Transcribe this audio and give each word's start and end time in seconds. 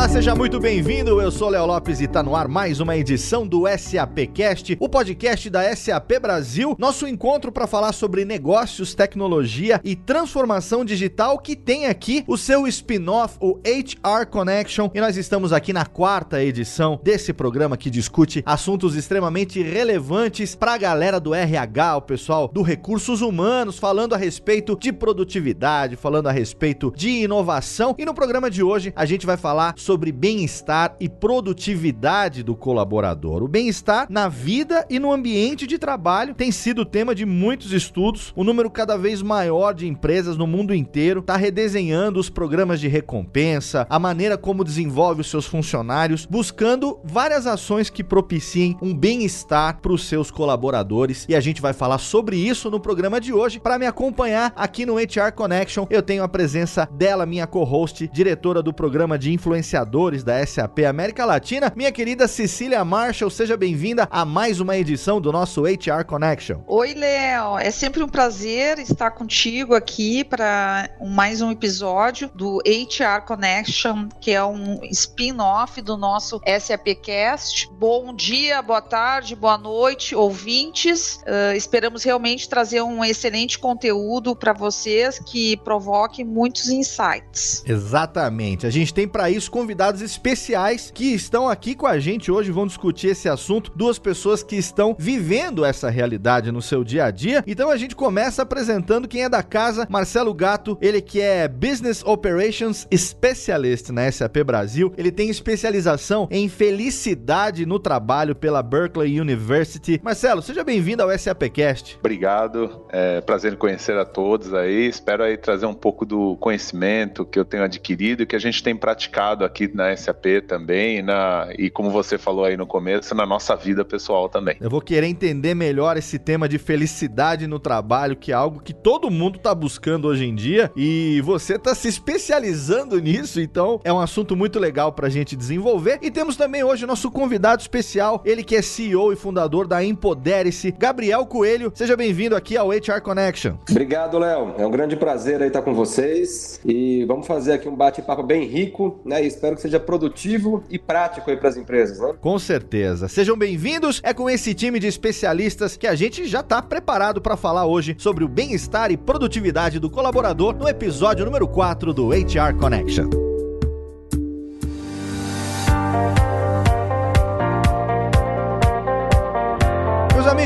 Olá, 0.00 0.08
seja 0.08 0.34
muito 0.34 0.58
bem-vindo. 0.58 1.20
Eu 1.20 1.30
sou 1.30 1.50
Léo 1.50 1.66
Lopes 1.66 2.00
e 2.00 2.04
está 2.04 2.22
no 2.22 2.34
ar 2.34 2.48
mais 2.48 2.80
uma 2.80 2.96
edição 2.96 3.46
do 3.46 3.64
SAPcast, 3.68 4.78
o 4.80 4.88
podcast 4.88 5.50
da 5.50 5.76
SAP 5.76 6.12
Brasil, 6.18 6.74
nosso 6.78 7.06
encontro 7.06 7.52
para 7.52 7.66
falar 7.66 7.92
sobre 7.92 8.24
negócios, 8.24 8.94
tecnologia 8.94 9.78
e 9.84 9.94
transformação 9.94 10.86
digital 10.86 11.38
que 11.38 11.54
tem 11.54 11.84
aqui 11.84 12.24
o 12.26 12.38
seu 12.38 12.66
spin-off, 12.66 13.36
o 13.42 13.60
HR 13.62 14.26
Connection, 14.30 14.88
e 14.94 15.02
nós 15.02 15.18
estamos 15.18 15.52
aqui 15.52 15.70
na 15.70 15.84
quarta 15.84 16.42
edição 16.42 16.98
desse 17.04 17.34
programa 17.34 17.76
que 17.76 17.90
discute 17.90 18.42
assuntos 18.46 18.96
extremamente 18.96 19.62
relevantes 19.62 20.54
para 20.54 20.72
a 20.72 20.78
galera 20.78 21.20
do 21.20 21.34
RH, 21.34 21.98
o 21.98 22.02
pessoal 22.02 22.48
do 22.48 22.62
recursos 22.62 23.20
humanos, 23.20 23.78
falando 23.78 24.14
a 24.14 24.18
respeito 24.18 24.78
de 24.80 24.94
produtividade, 24.94 25.94
falando 25.94 26.28
a 26.28 26.32
respeito 26.32 26.90
de 26.96 27.24
inovação. 27.24 27.94
E 27.98 28.06
no 28.06 28.14
programa 28.14 28.50
de 28.50 28.62
hoje 28.62 28.94
a 28.96 29.04
gente 29.04 29.26
vai 29.26 29.36
falar 29.36 29.74
sobre 29.76 29.89
sobre 29.90 30.12
bem-estar 30.12 30.94
e 31.00 31.08
produtividade 31.08 32.44
do 32.44 32.54
colaborador. 32.54 33.42
O 33.42 33.48
bem-estar 33.48 34.06
na 34.08 34.28
vida 34.28 34.86
e 34.88 35.00
no 35.00 35.12
ambiente 35.12 35.66
de 35.66 35.78
trabalho 35.78 36.32
tem 36.32 36.52
sido 36.52 36.84
tema 36.84 37.12
de 37.12 37.26
muitos 37.26 37.72
estudos. 37.72 38.32
O 38.36 38.44
número 38.44 38.70
cada 38.70 38.96
vez 38.96 39.20
maior 39.20 39.74
de 39.74 39.88
empresas 39.88 40.36
no 40.36 40.46
mundo 40.46 40.72
inteiro 40.72 41.18
está 41.18 41.34
redesenhando 41.36 42.20
os 42.20 42.30
programas 42.30 42.78
de 42.78 42.86
recompensa, 42.86 43.84
a 43.90 43.98
maneira 43.98 44.38
como 44.38 44.62
desenvolve 44.62 45.22
os 45.22 45.28
seus 45.28 45.44
funcionários, 45.44 46.24
buscando 46.24 47.00
várias 47.02 47.44
ações 47.44 47.90
que 47.90 48.04
propiciem 48.04 48.76
um 48.80 48.96
bem-estar 48.96 49.80
para 49.80 49.92
os 49.92 50.06
seus 50.06 50.30
colaboradores. 50.30 51.26
E 51.28 51.34
a 51.34 51.40
gente 51.40 51.60
vai 51.60 51.72
falar 51.72 51.98
sobre 51.98 52.36
isso 52.36 52.70
no 52.70 52.78
programa 52.78 53.20
de 53.20 53.32
hoje. 53.32 53.58
Para 53.58 53.76
me 53.76 53.86
acompanhar 53.86 54.52
aqui 54.54 54.86
no 54.86 54.98
HR 54.98 55.32
Connection, 55.34 55.84
eu 55.90 56.00
tenho 56.00 56.22
a 56.22 56.28
presença 56.28 56.88
dela, 56.92 57.26
minha 57.26 57.48
co-host, 57.48 58.08
diretora 58.12 58.62
do 58.62 58.72
programa 58.72 59.18
de 59.18 59.32
influenciadores 59.32 59.79
da 59.84 60.46
SAP 60.46 60.80
América 60.80 61.24
Latina, 61.24 61.72
minha 61.74 61.90
querida 61.90 62.28
Cecília 62.28 62.84
Marshall. 62.84 63.30
Seja 63.30 63.56
bem-vinda 63.56 64.06
a 64.10 64.24
mais 64.24 64.60
uma 64.60 64.76
edição 64.76 65.20
do 65.20 65.32
nosso 65.32 65.62
HR 65.62 66.04
Connection. 66.06 66.60
Oi, 66.66 66.92
Léo. 66.94 67.58
É 67.58 67.70
sempre 67.70 68.02
um 68.02 68.08
prazer 68.08 68.78
estar 68.78 69.10
contigo 69.10 69.74
aqui 69.74 70.22
para 70.22 70.90
mais 71.00 71.40
um 71.40 71.50
episódio 71.50 72.30
do 72.34 72.58
HR 72.58 73.24
Connection, 73.26 74.08
que 74.20 74.32
é 74.32 74.44
um 74.44 74.78
spin-off 74.90 75.80
do 75.80 75.96
nosso 75.96 76.40
SAPcast. 76.60 77.68
Bom 77.72 78.14
dia, 78.14 78.60
boa 78.60 78.82
tarde, 78.82 79.34
boa 79.34 79.56
noite, 79.56 80.14
ouvintes. 80.14 81.16
Uh, 81.22 81.56
esperamos 81.56 82.04
realmente 82.04 82.48
trazer 82.48 82.82
um 82.82 83.04
excelente 83.04 83.58
conteúdo 83.58 84.36
para 84.36 84.52
vocês 84.52 85.18
que 85.18 85.56
provoque 85.58 86.22
muitos 86.22 86.68
insights. 86.68 87.64
Exatamente. 87.66 88.66
A 88.66 88.70
gente 88.70 88.92
tem 88.92 89.08
para 89.08 89.30
isso 89.30 89.50
convidados 89.50 89.69
especiais 90.00 90.90
que 90.92 91.14
estão 91.14 91.48
aqui 91.48 91.74
com 91.74 91.86
a 91.86 91.98
gente 91.98 92.30
hoje, 92.30 92.50
vão 92.50 92.66
discutir 92.66 93.08
esse 93.08 93.28
assunto. 93.28 93.72
Duas 93.74 93.98
pessoas 93.98 94.42
que 94.42 94.56
estão 94.56 94.96
vivendo 94.98 95.64
essa 95.64 95.90
realidade 95.90 96.52
no 96.52 96.62
seu 96.62 96.82
dia 96.82 97.04
a 97.04 97.10
dia. 97.10 97.44
Então 97.46 97.70
a 97.70 97.76
gente 97.76 97.94
começa 97.96 98.42
apresentando 98.42 99.08
quem 99.08 99.24
é 99.24 99.28
da 99.28 99.42
casa, 99.42 99.86
Marcelo 99.90 100.32
Gato, 100.34 100.78
ele 100.80 101.00
que 101.00 101.20
é 101.20 101.48
Business 101.48 102.02
Operations 102.04 102.86
Specialist 102.94 103.90
na 103.90 104.10
SAP 104.10 104.38
Brasil. 104.44 104.92
Ele 104.96 105.10
tem 105.10 105.28
especialização 105.28 106.28
em 106.30 106.48
felicidade 106.48 107.66
no 107.66 107.78
trabalho 107.78 108.34
pela 108.34 108.62
Berkeley 108.62 109.20
University. 109.20 110.00
Marcelo, 110.02 110.42
seja 110.42 110.64
bem-vindo 110.64 111.02
ao 111.02 111.18
SAPcast. 111.18 111.98
Obrigado, 111.98 112.84
é 112.90 113.20
prazer 113.20 113.52
em 113.52 113.56
conhecer 113.56 113.96
a 113.96 114.04
todos 114.04 114.54
aí. 114.54 114.86
Espero 114.86 115.22
aí 115.22 115.36
trazer 115.36 115.66
um 115.66 115.74
pouco 115.74 116.04
do 116.04 116.36
conhecimento 116.36 117.24
que 117.24 117.38
eu 117.38 117.44
tenho 117.44 117.62
adquirido 117.62 118.22
e 118.22 118.26
que 118.26 118.36
a 118.36 118.38
gente 118.40 118.62
tem 118.62 118.76
praticado 118.76 119.44
aqui 119.44 119.59
na 119.68 119.96
SAP 119.96 120.26
também, 120.46 121.02
na, 121.02 121.48
e 121.58 121.70
como 121.70 121.90
você 121.90 122.18
falou 122.18 122.44
aí 122.44 122.56
no 122.56 122.66
começo, 122.66 123.14
na 123.14 123.26
nossa 123.26 123.56
vida 123.56 123.84
pessoal 123.84 124.28
também. 124.28 124.56
Eu 124.60 124.70
vou 124.70 124.80
querer 124.80 125.06
entender 125.06 125.54
melhor 125.54 125.96
esse 125.96 126.18
tema 126.18 126.48
de 126.48 126.58
felicidade 126.58 127.46
no 127.46 127.58
trabalho, 127.58 128.16
que 128.16 128.32
é 128.32 128.34
algo 128.34 128.60
que 128.60 128.72
todo 128.72 129.10
mundo 129.10 129.36
está 129.36 129.54
buscando 129.54 130.08
hoje 130.08 130.24
em 130.24 130.34
dia, 130.34 130.70
e 130.76 131.20
você 131.22 131.54
está 131.54 131.74
se 131.74 131.88
especializando 131.88 132.98
nisso, 133.00 133.40
então 133.40 133.80
é 133.84 133.92
um 133.92 134.00
assunto 134.00 134.36
muito 134.36 134.58
legal 134.58 134.92
para 134.92 135.06
a 135.06 135.10
gente 135.10 135.36
desenvolver. 135.36 135.98
E 136.02 136.10
temos 136.10 136.36
também 136.36 136.62
hoje 136.62 136.84
o 136.84 136.86
nosso 136.86 137.10
convidado 137.10 137.60
especial, 137.60 138.22
ele 138.24 138.42
que 138.42 138.56
é 138.56 138.62
CEO 138.62 139.12
e 139.12 139.16
fundador 139.16 139.66
da 139.66 139.82
Empodere-se, 139.84 140.70
Gabriel 140.72 141.26
Coelho. 141.26 141.72
Seja 141.74 141.96
bem-vindo 141.96 142.36
aqui 142.36 142.56
ao 142.56 142.70
HR 142.70 143.00
Connection. 143.02 143.54
Obrigado, 143.70 144.18
Léo. 144.18 144.54
É 144.58 144.66
um 144.66 144.70
grande 144.70 144.96
prazer 144.96 145.40
aí 145.40 145.48
estar 145.48 145.62
com 145.62 145.74
vocês 145.74 146.60
e 146.64 147.04
vamos 147.04 147.26
fazer 147.26 147.52
aqui 147.54 147.68
um 147.68 147.76
bate-papo 147.76 148.22
bem 148.22 148.46
rico, 148.46 149.00
né? 149.04 149.22
E 149.22 149.26
espero 149.50 149.56
que 149.56 149.62
seja 149.62 149.80
produtivo 149.80 150.62
e 150.70 150.78
prático 150.78 151.30
aí 151.30 151.36
para 151.36 151.48
as 151.48 151.56
empresas, 151.56 151.98
né? 151.98 152.14
Com 152.20 152.38
certeza. 152.38 153.08
Sejam 153.08 153.36
bem-vindos. 153.36 154.00
É 154.02 154.12
com 154.12 154.28
esse 154.28 154.54
time 154.54 154.78
de 154.78 154.86
especialistas 154.86 155.76
que 155.76 155.86
a 155.86 155.94
gente 155.94 156.26
já 156.26 156.40
está 156.40 156.60
preparado 156.62 157.20
para 157.20 157.36
falar 157.36 157.66
hoje 157.66 157.94
sobre 157.98 158.24
o 158.24 158.28
bem-estar 158.28 158.90
e 158.90 158.96
produtividade 158.96 159.78
do 159.78 159.90
colaborador 159.90 160.54
no 160.54 160.68
episódio 160.68 161.24
número 161.24 161.48
4 161.48 161.92
do 161.92 162.10
HR 162.10 162.56
Connection. 162.58 163.29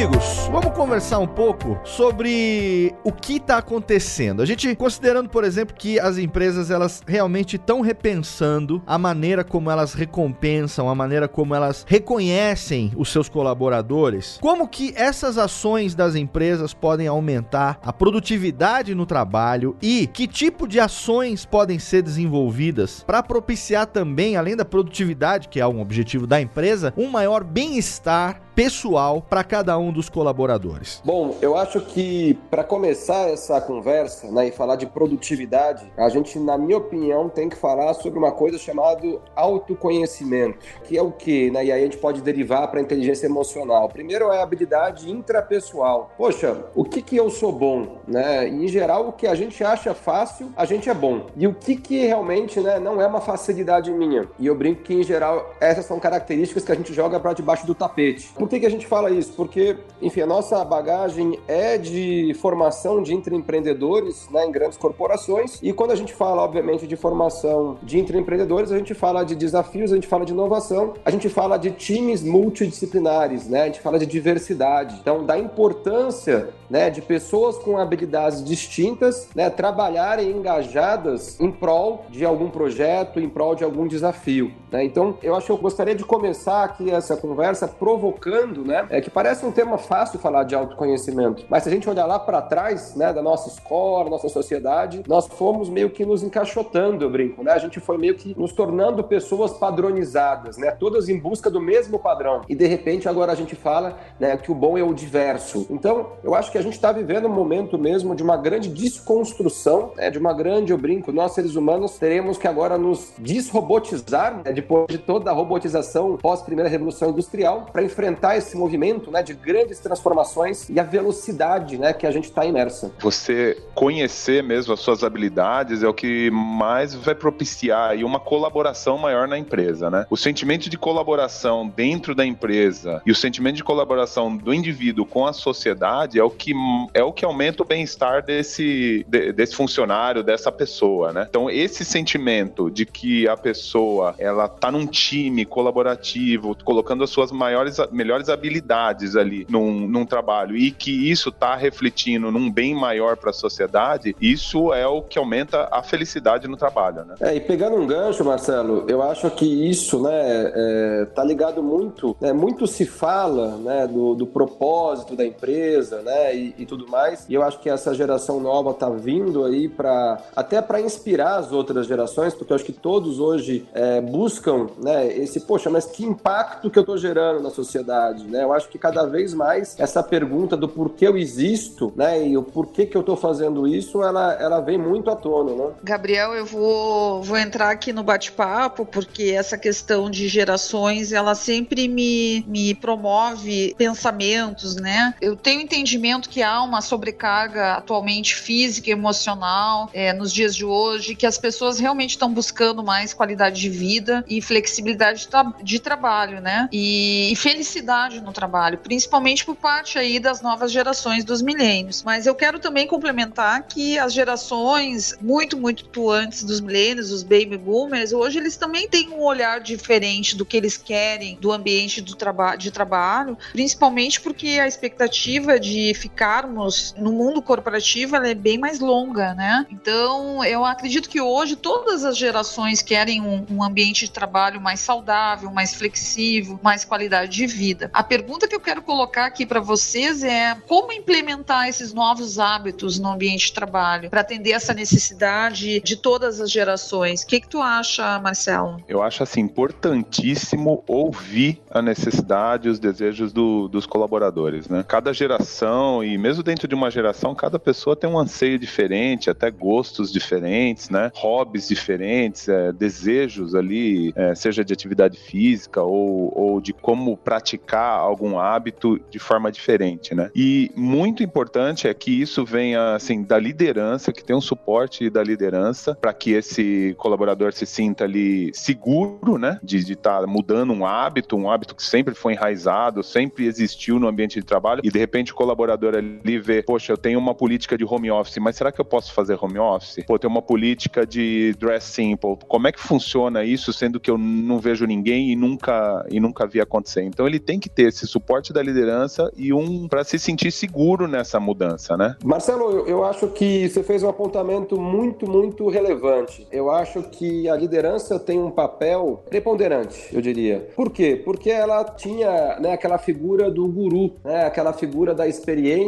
Amigos, 0.05 0.49
vamos 0.53 0.77
conversar 0.77 1.19
um 1.19 1.27
pouco 1.27 1.79
sobre 1.83 2.95
o 3.03 3.11
que 3.11 3.37
está 3.37 3.57
acontecendo. 3.57 4.43
A 4.43 4.47
gente 4.47 4.75
considerando, 4.77 5.31
por 5.31 5.45
exemplo, 5.45 5.75
que 5.75 5.99
as 5.99 6.19
empresas 6.19 6.71
elas 6.71 7.03
realmente 7.07 7.57
estão 7.57 7.81
repensando 7.81 8.83
a 8.87 8.99
maneira 8.99 9.43
como 9.43 9.71
elas 9.71 9.95
recompensam, 9.95 10.91
a 10.91 10.95
maneira 10.95 11.27
como 11.27 11.55
elas 11.55 11.87
reconhecem 11.89 12.93
os 12.97 13.11
seus 13.11 13.31
colaboradores. 13.31 14.39
Como 14.43 14.69
que 14.69 14.93
essas 14.95 15.39
ações 15.39 15.95
das 15.95 16.15
empresas 16.15 16.75
podem 16.75 17.07
aumentar 17.07 17.79
a 17.83 17.93
produtividade 17.93 18.95
no 18.95 19.07
trabalho 19.07 19.75
e 19.81 20.07
que 20.07 20.27
tipo 20.27 20.69
de 20.69 20.81
ações 20.81 21.47
podem 21.47 21.79
ser 21.79 22.03
desenvolvidas 22.03 23.03
para 23.07 23.23
propiciar 23.23 23.87
também, 23.87 24.37
além 24.37 24.55
da 24.55 24.67
produtividade, 24.67 25.49
que 25.49 25.61
é 25.61 25.67
um 25.67 25.81
objetivo 25.81 26.27
da 26.27 26.41
empresa, 26.41 26.93
um 26.95 27.09
maior 27.09 27.43
bem-estar 27.43 28.43
pessoal 28.55 29.21
para 29.21 29.43
cada 29.43 29.77
um 29.79 29.93
dos 29.93 30.09
colaboradores? 30.09 31.03
Bom, 31.05 31.37
eu 31.43 31.57
acho 31.57 31.81
que 31.81 32.39
para 32.51 32.63
começar 32.63 33.29
essa 33.29 33.61
conversa 33.61 34.31
né, 34.31 34.49
e 34.49 34.53
falar 34.53 34.77
de 34.77 34.87
produtividade, 34.87 35.91
a 35.97 36.09
gente, 36.09 36.39
na 36.39 36.57
minha 36.57 36.79
opinião, 36.79 37.29
tem 37.29 37.49
que 37.49 37.57
falar 37.57 37.93
sobre 37.95 38.19
uma 38.19 38.33
coisa 38.33 38.57
chamada 38.59 38.95
autoconhecimento, 39.35 40.59
que 40.85 40.97
é 40.97 41.03
o 41.03 41.11
que, 41.11 41.51
né? 41.51 41.65
E 41.65 41.73
aí 41.73 41.81
a 41.81 41.85
gente 41.85 41.97
pode 41.97 42.21
derivar 42.21 42.71
para 42.71 42.81
inteligência 42.81 43.27
emocional. 43.27 43.89
Primeiro 43.89 44.31
é 44.31 44.39
a 44.39 44.43
habilidade 44.43 45.11
intrapessoal. 45.11 46.11
Poxa, 46.17 46.65
o 46.75 46.85
que 46.85 47.03
que 47.03 47.17
eu 47.17 47.29
sou 47.31 47.51
bom, 47.51 47.99
né? 48.07 48.49
E, 48.49 48.65
em 48.65 48.69
geral, 48.69 49.09
o 49.09 49.13
que 49.13 49.27
a 49.27 49.35
gente 49.35 49.65
acha 49.65 49.95
fácil, 49.95 50.53
a 50.57 50.65
gente 50.65 50.89
é 50.89 50.95
bom. 50.95 51.27
E 51.37 51.47
o 51.47 51.55
que 51.55 51.77
que 51.77 52.07
realmente, 52.07 52.61
né, 52.61 52.79
não 52.79 53.01
é 53.01 53.07
uma 53.07 53.21
facilidade 53.21 53.91
minha. 53.91 54.29
E 54.39 54.47
eu 54.47 54.55
brinco 54.55 54.83
que 54.83 54.95
em 54.95 55.03
geral 55.03 55.55
essas 55.61 55.87
são 55.87 55.99
características 55.99 56.65
que 56.65 56.73
a 56.73 56.75
gente 56.75 56.93
joga 56.93 57.19
para 57.19 57.33
debaixo 57.33 57.67
do 57.67 57.75
tapete. 57.75 58.33
Por 58.45 58.51
que, 58.51 58.61
que 58.61 58.67
a 58.67 58.71
gente 58.71 58.87
fala 58.87 59.11
isso? 59.11 59.33
Porque, 59.33 59.75
enfim, 60.03 60.21
a 60.21 60.27
nossa 60.27 60.63
bagagem 60.63 61.39
é 61.49 61.79
de 61.79 62.37
formação 62.43 63.03
de 63.03 63.15
intraempreendedores 63.15 64.29
né, 64.31 64.45
em 64.45 64.53
grandes 64.53 64.77
corporações. 64.77 65.59
E 65.63 65.73
quando 65.73 65.93
a 65.93 65.95
gente 65.95 66.13
fala, 66.13 66.43
obviamente, 66.43 66.87
de 66.87 66.95
formação 66.95 67.79
de 67.83 67.99
intraempreendedores, 67.99 68.71
a 68.71 68.77
gente 68.77 68.93
fala 68.93 69.25
de 69.25 69.35
desafios, 69.35 69.93
a 69.93 69.95
gente 69.95 70.07
fala 70.07 70.27
de 70.27 70.35
inovação, 70.35 70.93
a 71.07 71.11
gente 71.11 71.31
fala 71.31 71.57
de 71.57 71.71
times 71.71 72.23
multidisciplinares, 72.23 73.49
né? 73.49 73.63
A 73.63 73.65
gente 73.65 73.81
fala 73.81 73.99
de 73.99 74.05
diversidade. 74.05 74.99
Então, 75.01 75.25
da 75.25 75.39
importância 75.39 76.51
né, 76.75 76.91
de 76.91 77.01
pessoas 77.01 77.57
com 77.57 77.79
habilidades 77.79 78.43
distintas 78.43 79.29
né, 79.33 79.49
trabalharem 79.49 80.29
engajadas 80.29 81.39
em 81.39 81.53
prol 81.53 82.05
de 82.11 82.25
algum 82.25 82.51
projeto, 82.51 83.21
em 83.21 83.29
prol 83.29 83.55
de 83.55 83.63
algum 83.63 83.87
desafio. 83.87 84.53
Né? 84.73 84.85
Então, 84.85 85.17
eu 85.23 85.37
acho 85.37 85.47
que 85.47 85.53
eu 85.53 85.57
gostaria 85.57 85.95
de 85.95 86.05
começar 86.05 86.65
aqui 86.65 86.91
essa 86.91 87.17
conversa 87.17 87.69
provocando 87.69 88.65
né? 88.65 88.87
É 88.91 89.01
que 89.01 89.11
parece 89.11 89.45
um 89.47 89.53
tema 89.53 89.79
fácil 89.79 90.19
falar 90.19 90.45
de 90.45 90.55
autoconhecimento, 90.55 91.45
mas 91.49 91.63
se 91.63 91.69
a 91.69 91.73
gente 91.73 91.89
olhar 91.89 92.07
lá 92.07 92.19
para 92.19 92.43
trás, 92.43 92.95
né, 92.97 93.13
da 93.13 93.23
nossa 93.23 93.49
escola, 93.49 94.11
nossa 94.11 94.29
sociedade, 94.29 95.03
nós 95.07 95.27
fomos 95.27 95.69
meio 95.69 95.91
que 95.91 96.05
nos 96.05 96.23
encaixotando, 96.23 97.05
eu 97.05 97.11
brinco, 97.11 97.45
né? 97.45 97.53
A 97.53 97.59
gente 97.59 97.79
foi 97.79 97.99
meio 97.99 98.15
que 98.15 98.39
nos 98.39 98.53
tornando 98.53 99.05
pessoas 99.05 99.53
padronizadas, 99.53 100.57
né? 100.57 100.71
Todas 100.73 101.09
em 101.09 101.19
busca 101.19 101.51
do 101.51 101.61
mesmo 101.61 101.99
padrão. 101.99 102.43
E 102.49 102.55
de 102.55 102.67
repente 102.67 103.09
agora 103.09 103.33
a 103.33 103.35
gente 103.35 103.55
fala, 103.55 103.97
né, 104.19 104.37
que 104.37 104.51
o 104.51 104.55
bom 104.55 104.77
é 104.77 104.83
o 104.83 104.93
diverso. 104.93 105.67
Então, 105.71 106.13
eu 106.25 106.35
acho 106.35 106.51
que 106.51 106.59
a 106.59 106.63
gente 106.65 106.75
está 106.75 106.93
vivendo 106.93 107.27
um 107.27 107.33
momento 107.33 107.79
mesmo 107.79 108.15
de 108.15 108.23
uma 108.23 108.37
grande 108.37 108.69
desconstrução, 108.69 109.93
né, 109.97 110.11
de 110.11 110.19
uma 110.19 110.33
grande, 110.33 110.73
eu 110.73 110.79
brinco, 110.79 111.13
nós 111.13 111.33
seres 111.33 111.55
humanos 111.55 111.99
teremos 111.99 112.39
que 112.39 112.47
agora 112.47 112.77
nos 112.79 113.13
desrobotizar, 113.19 114.43
né, 114.45 114.53
depois 114.53 114.87
de 114.89 114.99
toda 114.99 115.31
a 115.31 115.35
robotização 115.35 116.17
pós-primeira 116.17 116.69
revolução 116.69 117.11
industrial, 117.11 117.67
para 117.73 117.83
enfrentar 117.83 118.37
esse 118.37 118.57
movimento 118.57 119.11
né, 119.11 119.23
de 119.23 119.35
grandes 119.35 119.79
transformações 119.79 120.69
e 120.69 120.79
a 120.79 120.83
velocidade 120.83 121.79
né, 121.79 121.93
que 121.93 122.07
a 122.07 122.11
gente 122.11 122.25
está 122.25 122.45
imersa. 122.45 122.93
Você 123.01 123.61
conhecer 123.75 124.43
mesmo 124.43 124.73
as 124.73 124.81
suas 124.81 125.03
habilidades 125.03 125.83
é 125.83 125.89
o 125.89 125.95
que 125.95 126.31
mais 126.31 126.95
vai 126.95 127.15
propiciar 127.15 127.95
uma 128.05 128.21
colaboração 128.21 128.97
maior 128.99 129.27
na 129.27 129.39
empresa, 129.39 129.91
né? 129.91 130.07
O 130.11 130.17
sentimento 130.17 130.69
de 130.69 130.79
colaboração 130.79 131.67
dentro 131.67 132.15
da 132.15 132.25
empresa 132.25 133.03
e 133.05 133.11
o 133.11 133.15
sentimento 133.15 133.57
de 133.57 133.65
colaboração 133.65 134.37
do 134.37 134.53
indivíduo 134.53 135.05
com 135.07 135.27
a 135.27 135.33
sociedade 135.33 136.19
é 136.19 136.25
o 136.25 136.31
que, 136.31 136.44
é 136.93 137.03
o 137.03 137.13
que 137.13 137.25
aumenta 137.25 137.63
o 137.63 137.67
bem-estar 137.67 138.25
desse, 138.25 139.07
desse 139.09 139.55
funcionário, 139.55 140.23
dessa 140.23 140.51
pessoa, 140.51 141.13
né? 141.13 141.27
Então, 141.29 141.49
esse 141.49 141.85
sentimento 141.85 142.71
de 142.71 142.85
que 142.85 143.29
a 143.29 143.37
pessoa 143.37 144.15
ela 144.19 144.49
tá 144.49 144.71
num 144.71 144.87
time 144.87 145.45
colaborativo, 145.45 146.57
colocando 146.65 147.05
as 147.05 147.11
suas 147.11 147.31
maiores, 147.31 147.77
melhores 147.91 148.29
habilidades 148.29 149.17
ali 149.17 149.47
num, 149.49 149.87
num 149.87 150.05
trabalho 150.05 150.57
e 150.57 150.71
que 150.71 151.11
isso 151.11 151.31
tá 151.31 151.55
refletindo 151.55 152.31
num 152.31 152.51
bem 152.51 152.75
maior 152.75 153.17
para 153.17 153.31
a 153.31 153.33
sociedade, 153.33 154.17
isso 154.21 154.73
é 154.73 154.87
o 154.87 155.03
que 155.03 155.19
aumenta 155.19 155.69
a 155.71 155.83
felicidade 155.83 156.49
no 156.49 156.57
trabalho, 156.57 157.05
né? 157.05 157.15
É, 157.21 157.35
e 157.35 157.41
pegando 157.41 157.77
um 157.77 157.87
gancho, 157.87 158.25
Marcelo, 158.25 158.85
eu 158.89 159.03
acho 159.03 159.31
que 159.31 159.45
isso, 159.45 160.03
né, 160.03 160.53
é, 160.55 161.07
tá 161.15 161.23
ligado 161.23 161.63
muito, 161.63 162.17
né, 162.21 162.33
muito 162.33 162.67
se 162.67 162.87
fala, 162.87 163.57
né, 163.59 163.87
do, 163.87 164.15
do 164.15 164.27
propósito 164.27 165.17
da 165.17 165.25
empresa, 165.25 166.03
né, 166.03 166.34
e, 166.35 166.55
e, 166.59 166.67
tudo 166.67 166.89
mais, 166.89 167.25
e 167.29 167.35
eu 167.35 167.43
acho 167.43 167.61
que 167.61 167.69
essa 167.69 167.95
geração 167.95 168.41
nova 168.41 168.75
tá 168.75 168.91
vindo 168.91 169.45
aí 169.45 169.69
para 169.69 170.19
até 170.35 170.61
para 170.61 170.81
inspirar 170.81 171.37
as 171.37 171.53
outras 171.53 171.87
gerações, 171.87 172.35
porque 172.35 172.53
eu 172.53 172.57
acho 172.57 172.65
que 172.65 172.73
todos 172.73 173.21
hoje 173.21 173.67
é, 173.73 174.01
buscam, 174.01 174.67
né, 174.79 175.07
esse, 175.17 175.41
poxa, 175.41 175.71
mas 175.71 175.87
que 175.87 176.05
impacto 176.05 176.71
que 176.71 176.79
eu 176.79 176.85
tô 176.85 176.97
gerando 176.97 177.43
na 177.43 177.51
sociedade, 177.51 178.25
né, 178.25 178.45
eu 178.45 178.53
acho 178.53 178.69
que 178.69 178.79
cada 178.79 179.05
vez 179.07 179.35
mais 179.35 179.77
essa 179.79 180.03
pergunta 180.03 180.57
do 180.57 180.69
porquê 180.69 181.07
eu 181.07 181.17
existo, 181.17 181.93
né, 181.97 182.27
e 182.27 182.37
o 182.37 182.43
porquê 182.43 182.87
que 182.87 182.97
eu 182.97 183.03
tô 183.03 183.17
fazendo 183.17 183.67
isso, 183.67 184.03
ela, 184.03 184.35
ela 184.35 184.61
vem 184.61 184.79
muito 184.79 185.11
à 185.11 185.17
tona, 185.17 185.53
né. 185.53 185.73
Gabriel, 185.83 186.35
eu 186.35 186.47
vou, 186.47 187.23
vou 187.23 187.37
entrar 187.37 187.71
aqui 187.71 187.93
no 187.93 188.03
bate-papo, 188.03 188.85
porque 188.85 189.25
essa 189.25 189.57
questão 189.57 190.11
de 190.11 190.29
gerações, 190.29 191.13
ela 191.13 191.35
sempre 191.35 191.89
me, 191.89 192.45
me 192.47 192.75
promove 192.75 193.75
pensamentos, 193.77 194.77
né? 194.77 195.15
Eu 195.21 195.37
tenho 195.37 195.61
entendimento 195.61 196.24
que 196.27 196.43
há 196.43 196.63
uma 196.63 196.81
sobrecarga 196.81 197.75
atualmente 197.75 198.35
física 198.35 198.91
e 198.91 198.93
emocional 198.93 199.91
é, 199.93 200.13
nos 200.13 200.33
dias 200.33 200.55
de 200.55 200.65
hoje, 200.65 201.15
que 201.15 201.27
as 201.27 201.39
pessoas 201.39 201.79
realmente 201.79 202.11
estão 202.11 202.33
buscando 202.33 202.83
mais 202.83 203.13
qualidade 203.13 203.61
de 203.61 203.69
vida 203.69 204.25
e 204.29 204.41
flexibilidade 204.41 205.21
de, 205.21 205.29
tra 205.29 205.45
de 205.63 205.79
trabalho, 205.79 206.41
né? 206.41 206.69
E, 206.73 207.31
e, 207.33 207.37
felicidade 207.37 208.21
no 208.21 208.33
trabalho, 208.33 208.79
principalmente 208.79 209.45
por 209.45 209.57
parte 209.57 209.99
aí 209.99 210.19
das 210.19 210.41
novas 210.41 210.73
gerações 210.73 211.25
dos 211.25 211.43
milênios. 211.43 212.03
Mas 212.03 212.27
eu 212.27 212.35
quero 212.35 212.59
também 212.59 212.87
complementar 212.87 213.67
que 213.67 213.99
as 213.99 214.13
gerações 214.13 215.17
muito, 215.21 215.57
muito 215.57 216.11
antes 216.11 216.43
dos 216.43 216.61
milênios, 216.61 217.11
os 217.11 217.23
baby 217.23 217.57
boomers, 217.57 218.13
hoje 218.13 218.39
eles 218.39 218.57
também 218.57 218.89
têm 218.89 219.11
um 219.11 219.23
olhar 219.23 219.61
diferente 219.61 220.37
do 220.37 220.45
que 220.45 220.57
eles 220.57 220.77
querem 220.77 221.37
do 221.41 221.53
ambiente 221.53 222.01
do 222.01 222.15
traba 222.15 222.57
de 222.57 222.71
trabalho, 222.71 223.37
principalmente 223.53 224.21
porque 224.21 224.59
a 224.61 224.67
expectativa 224.67 225.59
de 225.59 225.95
ficarmos 226.15 226.95
no 226.97 227.11
mundo 227.11 227.43
corporativo 227.43 228.15
é 228.15 228.35
bem 228.35 228.57
mais 228.57 228.79
longa, 228.79 229.35
né? 229.35 229.67
Então, 229.69 230.45
eu 230.45 230.65
acredito 230.65 231.09
que 231.09 231.21
hoje 231.21 231.57
todas 231.57 232.05
as 232.05 232.17
gerações 232.17 232.81
querem 232.81 233.21
um, 233.21 233.45
um 233.51 233.65
ambiente 233.65 234.05
de 234.05 234.13
trabalho 234.13 234.61
mais 234.61 234.79
saudável, 234.79 235.51
mais 235.51 235.75
flexível, 235.75 236.59
mais 236.63 236.85
qualidade 236.85 237.33
de 237.33 237.47
vida. 237.49 237.91
A 237.93 238.05
pergunta 238.05 238.47
que 238.47 238.55
eu 238.55 238.61
quero 238.61 238.81
colocar 238.81 239.27
aqui 239.27 239.45
para 239.45 239.59
vocês 239.59 240.23
é 240.23 240.57
como 240.69 240.93
implementar 240.93 241.69
esses 241.69 241.93
novos 241.93 242.39
hábitos 242.39 242.97
no 243.01 243.09
ambiente 243.09 243.47
de 243.47 243.53
trabalho 243.53 244.09
para 244.09 244.21
atender 244.21 244.53
essa 244.53 244.73
necessidade 244.73 245.81
de 245.81 245.97
todas 245.97 246.41
as 246.41 246.51
gerações. 246.51 247.23
O 247.23 247.27
que, 247.27 247.41
que 247.41 247.49
tu 247.49 247.61
acha, 247.61 248.21
Marcelo? 248.21 248.81
Eu 248.87 249.03
acho 249.03 249.25
assim 249.25 249.41
importantíssimo 249.41 250.85
ouvir 250.87 251.61
a 251.71 251.83
necessidade, 251.83 252.69
os 252.69 252.79
desejos 252.79 253.33
do, 253.33 253.67
dos 253.67 253.85
colaboradores, 253.85 254.69
né? 254.69 254.85
Cada 254.87 255.13
geração 255.13 256.04
e 256.05 256.19
mesmo 256.19 256.43
dentro 256.43 256.69
de 256.69 256.75
uma 256.75 256.91
geração, 256.91 257.35
cada 257.35 257.59
pessoa 257.59 257.97
tem 257.97 258.09
um 258.09 258.19
anseio 258.19 258.59
diferente, 258.59 259.31
até 259.31 259.51
gostos 259.51 260.13
diferentes, 260.13 260.91
né? 260.91 261.11
Hobbies 261.15 261.69
diferentes, 261.69 262.49
é, 262.49 262.73
desejos 262.73 263.55
ali, 263.55 264.13
é, 264.17 264.35
seja 264.35 264.65
de 264.65 264.73
atividade 264.73 265.19
física 265.19 265.83
ou, 265.83 266.33
ou 266.37 266.61
de 266.61 266.73
como 266.73 267.17
praticar 267.17 267.99
algum 267.99 268.39
hábito 268.39 269.01
de 269.11 269.19
forma 269.19 269.51
diferente, 269.51 270.15
né? 270.15 270.31
E 270.35 270.71
muito 270.77 271.23
importante 271.23 271.89
é 271.89 271.95
que 271.95 272.11
isso 272.11 272.45
venha 272.45 272.95
assim 272.95 273.23
da 273.23 273.39
liderança, 273.39 274.13
que 274.13 274.25
tem 274.25 274.37
um 274.37 274.41
suporte 274.41 275.09
da 275.09 275.23
liderança 275.23 275.95
para 275.95 276.13
que 276.13 276.33
esse 276.33 276.95
colaborador 276.99 277.53
se 277.53 277.67
sinta 277.67 278.05
ali 278.05 278.51
seguro, 278.55 279.39
né? 279.39 279.59
De 279.63 279.79
estar 279.79 280.21
tá 280.21 280.27
mudando 280.27 280.73
um 280.73 280.87
hábito, 280.87 281.37
um 281.37 281.51
hábito 281.51 281.75
que 281.75 281.83
sempre 281.83 282.15
foi 282.15 282.33
enraizado, 282.33 283.03
sempre 283.03 283.47
existiu 283.47 283.99
no 283.99 284.09
ambiente 284.09 284.39
de 284.39 284.47
trabalho, 284.47 284.81
e 284.85 284.91
de 284.91 284.99
repente 284.99 285.33
o 285.33 285.35
colaborador 285.35 285.94
ali 285.95 286.39
vê, 286.39 286.63
poxa, 286.63 286.93
eu 286.93 286.97
tenho 286.97 287.19
uma 287.19 287.35
política 287.35 287.77
de 287.77 287.85
home 287.85 288.11
office, 288.11 288.39
mas 288.39 288.57
será 288.57 288.71
que 288.73 288.81
eu 288.81 288.85
posso 288.85 289.13
fazer 289.13 289.39
home 289.41 289.59
office? 289.59 290.05
Pô, 290.07 290.19
tem 290.19 290.29
uma 290.29 290.43
política 290.43 291.07
de 291.07 291.55
dress 291.59 291.87
simple. 291.87 292.37
Como 292.49 292.67
é 292.69 292.73
que 292.73 292.81
funciona 292.81 293.45
isso, 293.45 293.73
sendo 293.73 294.01
que 294.01 294.11
eu 294.11 294.19
não 294.19 294.59
vejo 294.59 294.87
ninguém 294.87 295.31
e 295.31 295.37
nunca 295.37 296.05
e 296.11 296.21
nunca 296.21 296.47
vi 296.47 296.61
acontecer? 296.61 297.03
Então 297.03 297.27
ele 297.27 297.39
tem 297.39 297.59
que 297.59 297.69
ter 297.69 297.89
esse 297.89 298.07
suporte 298.07 298.53
da 298.53 298.63
liderança 298.63 299.31
e 299.37 299.53
um 299.53 299.89
para 299.89 300.05
se 300.05 300.19
sentir 300.19 300.51
seguro 300.51 301.07
nessa 301.07 301.39
mudança, 301.39 301.97
né? 301.97 302.17
Marcelo, 302.25 302.71
eu, 302.71 302.87
eu 302.87 303.05
acho 303.05 303.29
que 303.29 303.69
você 303.69 303.83
fez 303.83 304.03
um 304.03 304.09
apontamento 304.09 304.81
muito, 304.81 305.29
muito 305.31 305.69
relevante. 305.69 306.47
Eu 306.51 306.71
acho 306.71 307.03
que 307.03 307.49
a 307.49 307.57
liderança 307.57 308.19
tem 308.19 308.39
um 308.39 308.51
papel 308.51 309.23
preponderante, 309.29 310.09
eu 310.13 310.21
diria. 310.21 310.69
Por 310.75 310.91
quê? 310.91 311.21
Porque 311.25 311.51
ela 311.51 311.85
tinha 311.85 312.59
né, 312.61 312.73
aquela 312.73 312.99
figura 312.99 313.51
do 313.51 313.67
guru, 313.69 314.15
né, 314.25 314.47
aquela 314.47 314.73
figura 314.73 315.15
da 315.15 315.27
experiência, 315.27 315.84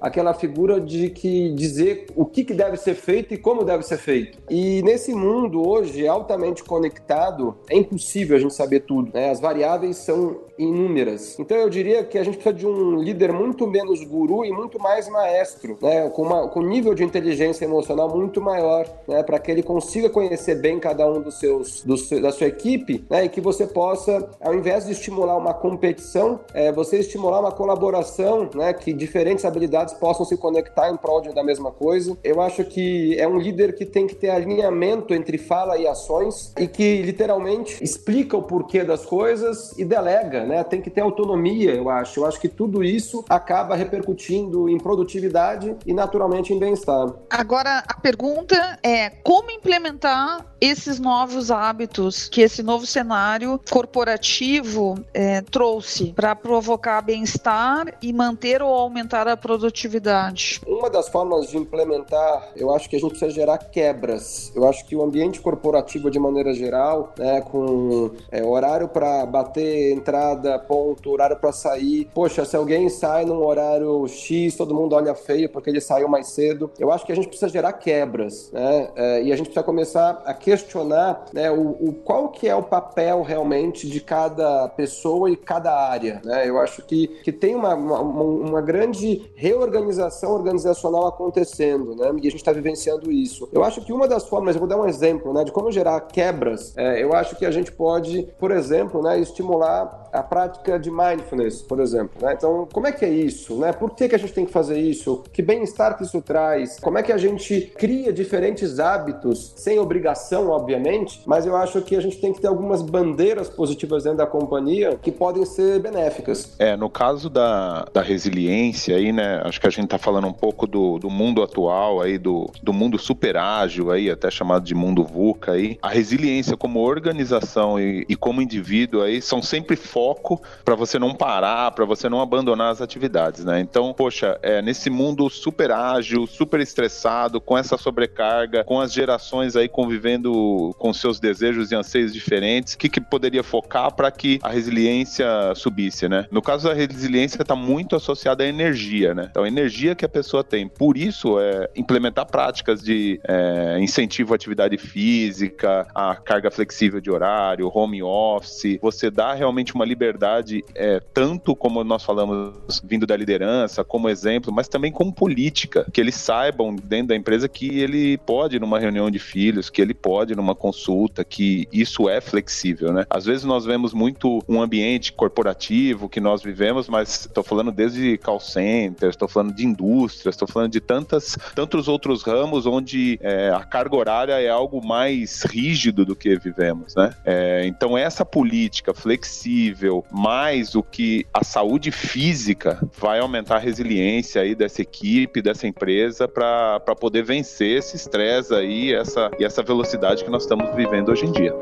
aquela 0.00 0.34
figura 0.34 0.80
de 0.80 1.10
que 1.10 1.50
dizer 1.54 2.06
o 2.14 2.24
que, 2.24 2.44
que 2.44 2.54
deve 2.54 2.76
ser 2.76 2.94
feito 2.94 3.34
e 3.34 3.38
como 3.38 3.64
deve 3.64 3.82
ser 3.82 3.98
feito. 3.98 4.38
E 4.48 4.82
nesse 4.82 5.14
mundo 5.14 5.66
hoje 5.66 6.06
altamente 6.06 6.62
conectado, 6.64 7.56
é 7.68 7.76
impossível 7.76 8.36
a 8.36 8.40
gente 8.40 8.54
saber 8.54 8.80
tudo. 8.80 9.10
Né? 9.12 9.30
As 9.30 9.40
variáveis 9.40 9.96
são 9.96 10.40
inúmeras. 10.58 11.38
Então 11.38 11.56
eu 11.56 11.68
diria 11.68 12.04
que 12.04 12.18
a 12.18 12.24
gente 12.24 12.34
precisa 12.34 12.54
de 12.54 12.66
um 12.66 12.96
líder 12.96 13.32
muito 13.32 13.66
menos 13.66 14.04
guru 14.04 14.44
e 14.44 14.52
muito 14.52 14.78
mais 14.80 15.08
maestro, 15.08 15.76
né? 15.82 16.08
com, 16.10 16.22
uma, 16.22 16.48
com 16.48 16.60
um 16.60 16.66
nível 16.66 16.94
de 16.94 17.02
inteligência 17.02 17.64
emocional 17.64 18.08
muito 18.08 18.40
maior, 18.40 18.86
né? 19.08 19.22
para 19.22 19.38
que 19.38 19.50
ele 19.50 19.62
consiga 19.62 20.08
conhecer 20.08 20.56
bem 20.56 20.78
cada 20.78 21.06
um 21.06 21.20
dos 21.20 21.38
seus, 21.38 21.82
dos, 21.82 22.08
da 22.10 22.30
sua 22.30 22.46
equipe 22.46 23.04
né? 23.10 23.24
e 23.24 23.28
que 23.28 23.40
você 23.40 23.66
possa, 23.66 24.28
ao 24.40 24.54
invés 24.54 24.86
de 24.86 24.92
estimular 24.92 25.36
uma 25.36 25.54
competição, 25.54 26.40
é, 26.52 26.70
você 26.70 26.98
estimular 26.98 27.40
uma 27.40 27.52
colaboração, 27.52 28.48
né? 28.54 28.72
que 28.72 28.92
diferentes 29.34 29.44
habilidades 29.44 29.94
possam 29.94 30.24
se 30.24 30.36
conectar 30.36 30.90
em 30.90 30.96
prol 30.96 31.14
da 31.14 31.44
mesma 31.44 31.70
coisa. 31.70 32.16
Eu 32.24 32.40
acho 32.40 32.64
que 32.64 33.18
é 33.18 33.26
um 33.26 33.38
líder 33.38 33.74
que 33.74 33.86
tem 33.86 34.06
que 34.06 34.14
ter 34.14 34.30
alinhamento 34.30 35.14
entre 35.14 35.38
fala 35.38 35.78
e 35.78 35.86
ações 35.86 36.52
e 36.58 36.66
que 36.66 37.02
literalmente 37.02 37.82
explica 37.82 38.36
o 38.36 38.42
porquê 38.42 38.82
das 38.82 39.04
coisas 39.04 39.76
e 39.78 39.84
delega, 39.84 40.44
né? 40.44 40.64
Tem 40.64 40.80
que 40.80 40.90
ter 40.90 41.00
autonomia, 41.00 41.72
eu 41.72 41.88
acho. 41.88 42.20
Eu 42.20 42.26
acho 42.26 42.40
que 42.40 42.48
tudo 42.48 42.82
isso 42.82 43.24
acaba 43.28 43.76
repercutindo 43.76 44.68
em 44.68 44.76
produtividade 44.76 45.76
e 45.86 45.92
naturalmente 45.92 46.52
em 46.52 46.58
bem-estar. 46.58 47.14
Agora 47.30 47.84
a 47.86 47.94
pergunta 47.94 48.78
é 48.82 49.10
como 49.10 49.50
implementar 49.50 50.44
esses 50.60 50.98
novos 50.98 51.50
hábitos 51.50 52.28
que 52.28 52.40
esse 52.40 52.62
novo 52.62 52.86
cenário 52.86 53.60
corporativo 53.70 54.98
é, 55.12 55.42
trouxe 55.42 56.12
para 56.12 56.34
provocar 56.34 57.02
bem-estar 57.02 57.94
e 58.00 58.12
manter 58.12 58.62
ou 58.62 58.72
aumentar 58.72 59.13
a 59.22 59.36
produtividade? 59.36 60.60
Um 60.66 60.84
uma 60.84 60.90
das 60.90 61.08
formas 61.08 61.48
de 61.48 61.56
implementar, 61.56 62.50
eu 62.54 62.70
acho 62.70 62.90
que 62.90 62.96
a 62.96 62.98
gente 62.98 63.12
precisa 63.12 63.30
gerar 63.30 63.56
quebras. 63.56 64.52
Eu 64.54 64.68
acho 64.68 64.84
que 64.84 64.94
o 64.94 65.02
ambiente 65.02 65.40
corporativo, 65.40 66.10
de 66.10 66.18
maneira 66.18 66.52
geral, 66.52 67.14
né, 67.18 67.40
com 67.40 68.10
é, 68.30 68.44
horário 68.44 68.86
para 68.86 69.24
bater 69.24 69.92
entrada, 69.92 70.58
ponto, 70.58 71.10
horário 71.10 71.36
para 71.36 71.52
sair. 71.52 72.06
Poxa, 72.12 72.44
se 72.44 72.54
alguém 72.54 72.90
sai 72.90 73.24
num 73.24 73.42
horário 73.42 74.06
X, 74.06 74.56
todo 74.56 74.74
mundo 74.74 74.94
olha 74.94 75.14
feio 75.14 75.48
porque 75.48 75.70
ele 75.70 75.80
saiu 75.80 76.06
mais 76.06 76.26
cedo. 76.28 76.70
Eu 76.78 76.92
acho 76.92 77.06
que 77.06 77.12
a 77.12 77.14
gente 77.14 77.28
precisa 77.28 77.48
gerar 77.48 77.72
quebras, 77.72 78.50
né? 78.52 78.90
É, 78.94 79.22
e 79.22 79.32
a 79.32 79.36
gente 79.36 79.46
precisa 79.46 79.64
começar 79.64 80.22
a 80.26 80.34
questionar 80.34 81.24
né, 81.32 81.50
o, 81.50 81.70
o, 81.80 81.94
qual 82.04 82.28
que 82.28 82.46
é 82.46 82.54
o 82.54 82.62
papel 82.62 83.22
realmente 83.22 83.88
de 83.88 84.02
cada 84.02 84.68
pessoa 84.68 85.30
e 85.30 85.36
cada 85.36 85.74
área. 85.74 86.20
Né? 86.22 86.46
Eu 86.46 86.60
acho 86.60 86.82
que, 86.82 87.06
que 87.24 87.32
tem 87.32 87.54
uma, 87.54 87.74
uma, 87.74 88.00
uma 88.00 88.60
grande 88.60 89.03
reorganização 89.34 90.32
organizacional 90.32 91.06
acontecendo, 91.06 91.94
né? 91.94 92.06
E 92.22 92.28
a 92.28 92.30
gente 92.30 92.36
está 92.36 92.52
vivenciando 92.52 93.10
isso. 93.10 93.48
Eu 93.52 93.64
acho 93.64 93.80
que 93.84 93.92
uma 93.92 94.08
das 94.08 94.26
formas, 94.28 94.54
eu 94.54 94.60
vou 94.60 94.68
dar 94.68 94.76
um 94.76 94.86
exemplo, 94.86 95.32
né, 95.32 95.44
de 95.44 95.52
como 95.52 95.70
gerar 95.70 96.00
quebras. 96.02 96.76
É, 96.76 97.02
eu 97.02 97.12
acho 97.12 97.36
que 97.36 97.46
a 97.46 97.50
gente 97.50 97.72
pode, 97.72 98.28
por 98.38 98.50
exemplo, 98.50 99.02
né, 99.02 99.18
estimular 99.18 100.03
a 100.14 100.22
prática 100.22 100.78
de 100.78 100.90
mindfulness, 100.90 101.60
por 101.62 101.80
exemplo. 101.80 102.10
Né? 102.22 102.34
Então, 102.36 102.68
como 102.72 102.86
é 102.86 102.92
que 102.92 103.04
é 103.04 103.10
isso? 103.10 103.58
Né? 103.58 103.72
Por 103.72 103.90
que, 103.94 104.08
que 104.08 104.14
a 104.14 104.18
gente 104.18 104.32
tem 104.32 104.46
que 104.46 104.52
fazer 104.52 104.78
isso? 104.78 105.24
Que 105.32 105.42
bem-estar 105.42 105.96
que 105.96 106.04
isso 106.04 106.22
traz? 106.22 106.78
Como 106.80 106.96
é 106.96 107.02
que 107.02 107.12
a 107.12 107.18
gente 107.18 107.72
cria 107.76 108.12
diferentes 108.12 108.78
hábitos, 108.78 109.52
sem 109.56 109.78
obrigação, 109.78 110.50
obviamente, 110.50 111.20
mas 111.26 111.46
eu 111.46 111.56
acho 111.56 111.82
que 111.82 111.96
a 111.96 112.00
gente 112.00 112.18
tem 112.18 112.32
que 112.32 112.40
ter 112.40 112.46
algumas 112.46 112.80
bandeiras 112.80 113.48
positivas 113.48 114.04
dentro 114.04 114.18
da 114.18 114.26
companhia 114.26 114.98
que 115.02 115.10
podem 115.10 115.44
ser 115.44 115.80
benéficas. 115.80 116.54
É, 116.58 116.76
no 116.76 116.88
caso 116.88 117.28
da, 117.28 117.86
da 117.92 118.02
resiliência 118.02 118.96
aí, 118.96 119.12
né, 119.12 119.42
acho 119.44 119.60
que 119.60 119.66
a 119.66 119.70
gente 119.70 119.84
está 119.84 119.98
falando 119.98 120.26
um 120.26 120.32
pouco 120.32 120.66
do, 120.66 120.98
do 120.98 121.10
mundo 121.10 121.42
atual 121.42 122.00
aí, 122.00 122.18
do, 122.18 122.50
do 122.62 122.72
mundo 122.72 122.98
super 122.98 123.36
ágil 123.36 123.90
aí, 123.90 124.10
até 124.10 124.30
chamado 124.30 124.64
de 124.64 124.74
mundo 124.74 125.04
VUCA 125.04 125.52
aí. 125.52 125.78
A 125.82 125.88
resiliência 125.88 126.56
como 126.56 126.80
organização 126.80 127.80
e, 127.80 128.04
e 128.08 128.14
como 128.14 128.40
indivíduo 128.40 129.02
aí 129.02 129.20
são 129.20 129.42
sempre 129.42 129.76
foco 130.04 130.42
para 130.62 130.74
você 130.74 130.98
não 130.98 131.14
parar, 131.14 131.70
para 131.70 131.86
você 131.86 132.10
não 132.10 132.20
abandonar 132.20 132.70
as 132.70 132.82
atividades, 132.82 133.42
né? 133.42 133.58
Então, 133.60 133.94
poxa, 133.94 134.38
é, 134.42 134.60
nesse 134.60 134.90
mundo 134.90 135.30
super 135.30 135.70
ágil, 135.70 136.26
super 136.26 136.60
estressado, 136.60 137.40
com 137.40 137.56
essa 137.56 137.78
sobrecarga, 137.78 138.64
com 138.64 138.78
as 138.78 138.92
gerações 138.92 139.56
aí 139.56 139.66
convivendo 139.66 140.74
com 140.78 140.92
seus 140.92 141.18
desejos 141.18 141.72
e 141.72 141.74
anseios 141.74 142.12
diferentes, 142.12 142.74
o 142.74 142.78
que, 142.78 142.90
que 142.90 143.00
poderia 143.00 143.42
focar 143.42 143.94
para 143.94 144.10
que 144.10 144.38
a 144.42 144.50
resiliência 144.50 145.26
subisse, 145.54 146.06
né? 146.06 146.26
No 146.30 146.42
caso 146.42 146.68
da 146.68 146.74
resiliência 146.74 147.40
está 147.40 147.56
muito 147.56 147.96
associada 147.96 148.44
à 148.44 148.46
energia, 148.46 149.14
né? 149.14 149.28
Então, 149.30 149.44
a 149.44 149.48
energia 149.48 149.94
que 149.94 150.04
a 150.04 150.08
pessoa 150.08 150.44
tem. 150.44 150.68
Por 150.68 150.98
isso, 150.98 151.40
é 151.40 151.70
implementar 151.74 152.26
práticas 152.26 152.82
de 152.82 153.18
é, 153.26 153.78
incentivo 153.80 154.34
à 154.34 154.36
atividade 154.36 154.76
física, 154.76 155.86
a 155.94 156.14
carga 156.14 156.50
flexível 156.50 157.00
de 157.00 157.10
horário, 157.10 157.70
home 157.74 158.02
office, 158.02 158.78
você 158.82 159.10
dá 159.10 159.32
realmente 159.32 159.74
uma 159.74 159.84
liberdade, 159.94 160.64
é, 160.74 161.00
tanto 161.12 161.54
como 161.54 161.82
nós 161.84 162.04
falamos, 162.04 162.82
vindo 162.84 163.06
da 163.06 163.16
liderança, 163.16 163.84
como 163.84 164.08
exemplo, 164.08 164.52
mas 164.52 164.68
também 164.68 164.90
como 164.90 165.12
política, 165.12 165.86
que 165.92 166.00
eles 166.00 166.16
saibam 166.16 166.74
dentro 166.74 167.08
da 167.08 167.16
empresa 167.16 167.48
que 167.48 167.78
ele 167.78 168.18
pode 168.18 168.58
numa 168.58 168.78
reunião 168.78 169.10
de 169.10 169.18
filhos, 169.18 169.70
que 169.70 169.80
ele 169.80 169.94
pode 169.94 170.34
numa 170.34 170.54
consulta, 170.54 171.24
que 171.24 171.68
isso 171.72 172.08
é 172.08 172.20
flexível, 172.20 172.92
né? 172.92 173.06
Às 173.08 173.24
vezes 173.24 173.44
nós 173.44 173.64
vemos 173.64 173.92
muito 173.92 174.42
um 174.48 174.60
ambiente 174.60 175.12
corporativo 175.12 176.08
que 176.08 176.20
nós 176.20 176.42
vivemos, 176.42 176.88
mas 176.88 177.26
estou 177.26 177.44
falando 177.44 177.70
desde 177.70 178.18
call 178.18 178.40
centers, 178.40 179.10
estou 179.10 179.28
falando 179.28 179.54
de 179.54 179.64
indústrias, 179.64 180.34
estou 180.34 180.48
falando 180.48 180.72
de 180.72 180.80
tantas, 180.80 181.36
tantos 181.54 181.86
outros 181.86 182.22
ramos 182.22 182.66
onde 182.66 183.18
é, 183.22 183.50
a 183.50 183.62
carga 183.62 183.96
horária 183.96 184.40
é 184.40 184.48
algo 184.48 184.84
mais 184.84 185.42
rígido 185.42 186.04
do 186.04 186.16
que 186.16 186.36
vivemos, 186.36 186.94
né? 186.94 187.14
É, 187.24 187.66
então 187.66 187.96
essa 187.96 188.24
política 188.24 188.92
flexível, 188.92 189.83
mais 190.10 190.74
o 190.74 190.82
que 190.82 191.26
a 191.32 191.44
saúde 191.44 191.90
física 191.90 192.78
vai 192.98 193.18
aumentar 193.20 193.56
a 193.56 193.58
resiliência 193.58 194.42
aí 194.42 194.54
dessa 194.54 194.82
equipe, 194.82 195.42
dessa 195.42 195.66
empresa 195.66 196.26
para 196.28 196.80
poder 196.98 197.22
vencer 197.22 197.78
esse 197.78 197.96
estresse 197.96 198.54
aí, 198.54 198.94
essa 198.94 199.30
e 199.38 199.44
essa 199.44 199.62
velocidade 199.62 200.24
que 200.24 200.30
nós 200.30 200.42
estamos 200.42 200.74
vivendo 200.74 201.10
hoje 201.10 201.26
em 201.26 201.32
dia. 201.32 201.54